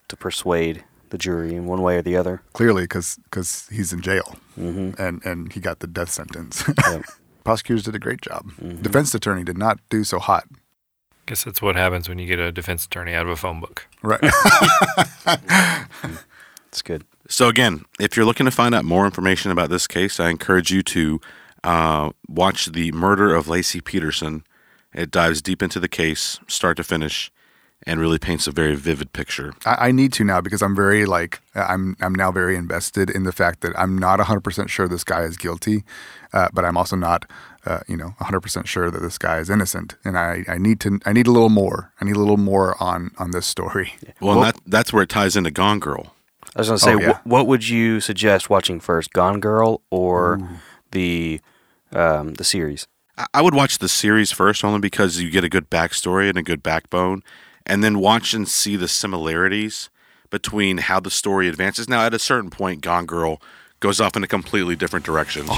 to 0.07 0.15
persuade 0.17 0.83
the 1.09 1.17
jury 1.17 1.55
in 1.55 1.65
one 1.65 1.81
way 1.81 1.97
or 1.97 2.01
the 2.03 2.15
other. 2.15 2.41
clearly 2.53 2.83
because 2.83 3.17
he's 3.71 3.91
in 3.93 4.01
jail 4.01 4.35
Mm-hmm. 4.59 5.01
and 5.01 5.23
and 5.25 5.53
he 5.53 5.59
got 5.59 5.79
the 5.79 5.87
death 5.87 6.09
sentence. 6.11 6.63
Yep. 6.67 7.03
Prosecutors 7.43 7.83
did 7.83 7.95
a 7.95 7.99
great 7.99 8.21
job. 8.21 8.51
Mhm. 8.61 8.81
Defense 8.81 9.13
attorney 9.15 9.43
did 9.43 9.57
not 9.57 9.79
do 9.89 10.03
so 10.03 10.19
hot. 10.19 10.45
Guess 11.25 11.43
that's 11.43 11.61
what 11.61 11.75
happens 11.75 12.09
when 12.09 12.17
you 12.19 12.25
get 12.27 12.39
a 12.39 12.51
defense 12.51 12.85
attorney 12.85 13.13
out 13.13 13.23
of 13.25 13.29
a 13.29 13.35
phone 13.35 13.59
book. 13.59 13.87
Right. 14.01 14.19
It's 16.67 16.83
good. 16.83 17.03
So 17.27 17.47
again, 17.47 17.83
if 17.99 18.15
you're 18.15 18.25
looking 18.27 18.45
to 18.45 18.51
find 18.51 18.75
out 18.75 18.85
more 18.85 19.05
information 19.05 19.51
about 19.51 19.69
this 19.71 19.87
case, 19.87 20.19
I 20.19 20.29
encourage 20.29 20.69
you 20.71 20.83
to 20.83 21.19
uh, 21.63 22.11
watch 22.27 22.67
the 22.67 22.91
murder 22.91 23.33
of 23.33 23.47
Laci 23.47 23.83
Peterson. 23.83 24.43
It 24.93 25.09
dives 25.09 25.41
deep 25.41 25.63
into 25.63 25.79
the 25.79 25.87
case, 25.87 26.39
start 26.47 26.77
to 26.77 26.83
finish, 26.83 27.31
and 27.89 27.99
really 27.99 28.19
paints 28.19 28.47
a 28.47 28.51
very 28.51 28.75
vivid 28.75 29.11
picture. 29.13 29.53
I, 29.65 29.87
I 29.87 29.91
need 29.91 30.13
to 30.13 30.23
now 30.23 30.39
because 30.41 30.61
I'm 30.61 30.75
very 30.75 31.05
like 31.05 31.41
I'm 31.55 31.95
I'm 31.99 32.13
now 32.13 32.31
very 32.31 32.55
invested 32.55 33.09
in 33.09 33.23
the 33.23 33.31
fact 33.31 33.61
that 33.61 33.73
I'm 33.77 33.97
not 33.97 34.19
100 34.19 34.41
percent 34.41 34.69
sure 34.69 34.87
this 34.87 35.03
guy 35.03 35.21
is 35.23 35.35
guilty, 35.37 35.83
uh, 36.33 36.47
but 36.53 36.63
I'm 36.65 36.77
also 36.77 36.95
not 36.95 37.25
uh, 37.65 37.79
you 37.87 37.97
know 37.97 38.13
100 38.19 38.41
percent 38.41 38.67
sure 38.67 38.91
that 38.91 39.01
this 39.01 39.17
guy 39.17 39.39
is 39.39 39.49
innocent, 39.49 39.95
and 40.05 40.17
I, 40.17 40.45
I 40.47 40.57
need 40.57 40.79
to 40.81 40.99
I 41.05 41.13
need 41.13 41.27
a 41.27 41.31
little 41.31 41.49
more. 41.49 41.91
I 41.99 42.05
need 42.05 42.15
a 42.15 42.19
little 42.19 42.37
more 42.37 42.81
on 42.81 43.11
on 43.17 43.31
this 43.31 43.45
story. 43.47 43.93
Well, 44.21 44.35
and 44.43 44.43
that, 44.53 44.61
that's 44.67 44.93
where 44.93 45.03
it 45.03 45.09
ties 45.09 45.35
into 45.35 45.51
Gone 45.51 45.79
Girl. 45.79 46.13
I 46.55 46.59
was 46.61 46.67
going 46.67 46.79
to 46.79 46.83
say, 46.83 46.93
Oh, 46.95 46.99
yeah. 46.99 47.13
wh- 47.19 47.27
what 47.27 47.47
would 47.47 47.67
you 47.69 47.99
suggest 47.99 48.49
watching 48.49 48.79
first, 48.79 49.13
Gone 49.13 49.39
Girl 49.39 49.81
or 49.91 50.39
the 50.91 51.39
um, 51.93 52.33
the 52.35 52.43
series? 52.43 52.87
I- 53.17 53.27
I 53.33 53.41
would 53.41 53.53
watch 53.53 53.77
the 53.79 53.89
series 53.89 54.31
first 54.31 54.63
only 54.63 54.79
because 54.79 55.19
you 55.21 55.29
get 55.29 55.43
a 55.43 55.49
good 55.49 55.69
backstory 55.69 56.27
and 56.29 56.37
a 56.37 56.43
good 56.43 56.63
backbone, 56.63 57.21
and 57.65 57.83
then 57.83 57.99
watch 57.99 58.33
and 58.33 58.47
see 58.47 58.75
the 58.75 58.87
similarities 58.87 59.89
between 60.29 60.77
how 60.77 60.99
the 60.99 61.09
story 61.11 61.47
advances. 61.47 61.87
Now, 61.89 62.05
at 62.05 62.13
a 62.13 62.19
certain 62.19 62.49
point, 62.49 62.81
Gone 62.81 63.05
Girl 63.05 63.41
goes 63.79 63.99
off 64.01 64.15
in 64.15 64.23
a 64.23 64.27
completely 64.27 64.75
different 64.75 65.05
direction. 65.05 65.45
Oh, 65.49 65.53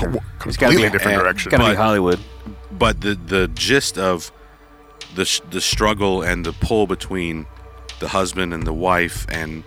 it's 0.46 0.58
gotta 0.58 0.74
Completely 0.74 0.84
be- 0.84 0.90
different 0.92 1.16
and- 1.18 1.24
direction. 1.24 1.50
Got 1.52 1.58
to 1.66 1.70
be 1.72 1.76
Hollywood. 1.76 2.20
but 2.72 3.02
the 3.02 3.16
the 3.16 3.48
gist 3.50 3.98
of 3.98 4.32
the 5.16 5.42
the 5.50 5.60
struggle 5.62 6.22
and 6.22 6.46
the 6.46 6.54
pull 6.54 6.88
between 6.88 7.46
the 8.00 8.08
husband 8.10 8.54
and 8.54 8.66
the 8.66 8.74
wife 8.74 9.26
and 9.30 9.64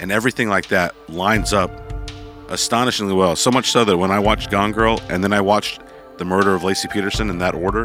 and 0.00 0.10
everything 0.12 0.48
like 0.48 0.68
that 0.68 0.94
lines 1.10 1.52
up 1.52 1.70
astonishingly 2.48 3.14
well. 3.14 3.34
So 3.36 3.50
much 3.50 3.70
so 3.70 3.84
that 3.84 3.96
when 3.96 4.10
I 4.10 4.18
watched 4.18 4.50
Gone 4.50 4.72
Girl 4.72 5.00
and 5.08 5.22
then 5.24 5.32
I 5.32 5.40
watched 5.40 5.80
the 6.18 6.24
murder 6.24 6.54
of 6.54 6.62
Laci 6.62 6.90
Peterson 6.90 7.28
in 7.28 7.38
that 7.38 7.54
order, 7.54 7.84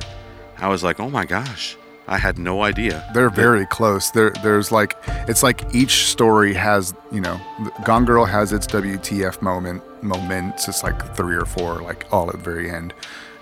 I 0.58 0.68
was 0.68 0.84
like, 0.84 1.00
oh 1.00 1.10
my 1.10 1.26
gosh, 1.26 1.76
I 2.08 2.18
had 2.18 2.38
no 2.38 2.64
idea. 2.64 3.10
They're 3.14 3.30
very 3.30 3.66
close. 3.66 4.12
There, 4.12 4.32
there's 4.44 4.72
like 4.72 4.98
it's 5.30 5.44
like 5.44 5.64
each 5.74 6.08
story 6.08 6.54
has 6.54 6.94
you 7.12 7.22
know, 7.22 7.40
Gone 7.86 8.06
Girl 8.06 8.26
has 8.26 8.52
its 8.52 8.68
WTF 8.68 9.42
moment 9.42 9.82
moments. 10.04 10.68
It's 10.68 10.84
like 10.84 11.16
three 11.16 11.36
or 11.36 11.46
four, 11.46 11.82
like 11.82 12.06
all 12.12 12.28
at 12.30 12.34
the 12.34 12.44
very 12.44 12.70
end. 12.70 12.94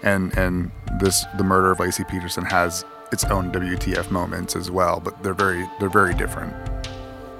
and 0.03 0.37
and 0.37 0.71
this 0.99 1.25
the 1.37 1.43
murder 1.43 1.71
of 1.71 1.79
Laci 1.79 2.07
Peterson 2.07 2.45
has 2.45 2.85
its 3.11 3.23
own 3.25 3.51
WTF 3.51 4.11
moments 4.11 4.55
as 4.55 4.69
well, 4.69 4.99
but 4.99 5.21
they're 5.23 5.33
very 5.33 5.67
they're 5.79 5.89
very 5.89 6.13
different. 6.13 6.53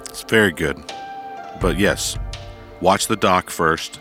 It's 0.07 0.23
very 0.23 0.51
good. 0.51 0.77
But 1.61 1.77
yes, 1.77 2.17
watch 2.81 3.07
the 3.07 3.15
doc 3.17 3.49
first, 3.51 3.99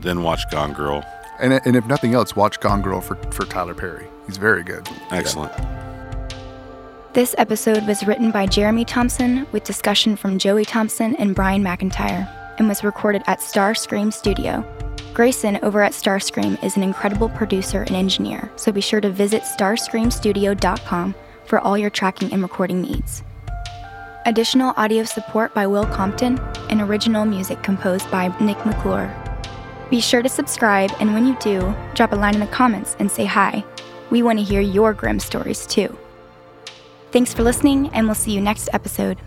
then 0.00 0.22
watch 0.22 0.40
Gone 0.50 0.72
Girl. 0.72 1.04
And 1.38 1.52
and 1.64 1.76
if 1.76 1.86
nothing 1.86 2.14
else, 2.14 2.34
watch 2.34 2.58
Gone 2.58 2.82
Girl 2.82 3.00
for 3.00 3.14
for 3.30 3.44
Tyler 3.44 3.74
Perry. 3.74 4.06
He's 4.26 4.38
very 4.38 4.64
good. 4.64 4.88
Excellent. 5.12 5.52
This 7.18 7.34
episode 7.36 7.84
was 7.84 8.06
written 8.06 8.30
by 8.30 8.46
Jeremy 8.46 8.84
Thompson 8.84 9.44
with 9.50 9.64
discussion 9.64 10.14
from 10.14 10.38
Joey 10.38 10.64
Thompson 10.64 11.16
and 11.16 11.34
Brian 11.34 11.64
McIntyre 11.64 12.30
and 12.58 12.68
was 12.68 12.84
recorded 12.84 13.24
at 13.26 13.40
Starscream 13.40 14.12
Studio. 14.12 14.64
Grayson 15.14 15.58
over 15.64 15.82
at 15.82 15.90
Starscream 15.90 16.62
is 16.62 16.76
an 16.76 16.84
incredible 16.84 17.28
producer 17.30 17.82
and 17.82 17.96
engineer, 17.96 18.48
so 18.54 18.70
be 18.70 18.80
sure 18.80 19.00
to 19.00 19.10
visit 19.10 19.42
starscreamstudio.com 19.42 21.12
for 21.44 21.58
all 21.58 21.76
your 21.76 21.90
tracking 21.90 22.32
and 22.32 22.40
recording 22.40 22.80
needs. 22.80 23.24
Additional 24.24 24.72
audio 24.76 25.02
support 25.02 25.52
by 25.54 25.66
Will 25.66 25.86
Compton 25.86 26.38
and 26.70 26.80
original 26.80 27.24
music 27.24 27.64
composed 27.64 28.08
by 28.12 28.28
Nick 28.40 28.64
McClure. 28.64 29.12
Be 29.90 30.00
sure 30.00 30.22
to 30.22 30.28
subscribe, 30.28 30.92
and 31.00 31.12
when 31.12 31.26
you 31.26 31.36
do, 31.40 31.74
drop 31.96 32.12
a 32.12 32.14
line 32.14 32.34
in 32.34 32.40
the 32.40 32.46
comments 32.46 32.94
and 33.00 33.10
say 33.10 33.24
hi. 33.24 33.64
We 34.08 34.22
want 34.22 34.38
to 34.38 34.44
hear 34.44 34.60
your 34.60 34.94
grim 34.94 35.18
stories 35.18 35.66
too. 35.66 35.98
Thanks 37.10 37.32
for 37.32 37.42
listening, 37.42 37.88
and 37.90 38.06
we'll 38.06 38.14
see 38.14 38.32
you 38.32 38.40
next 38.40 38.68
episode. 38.72 39.18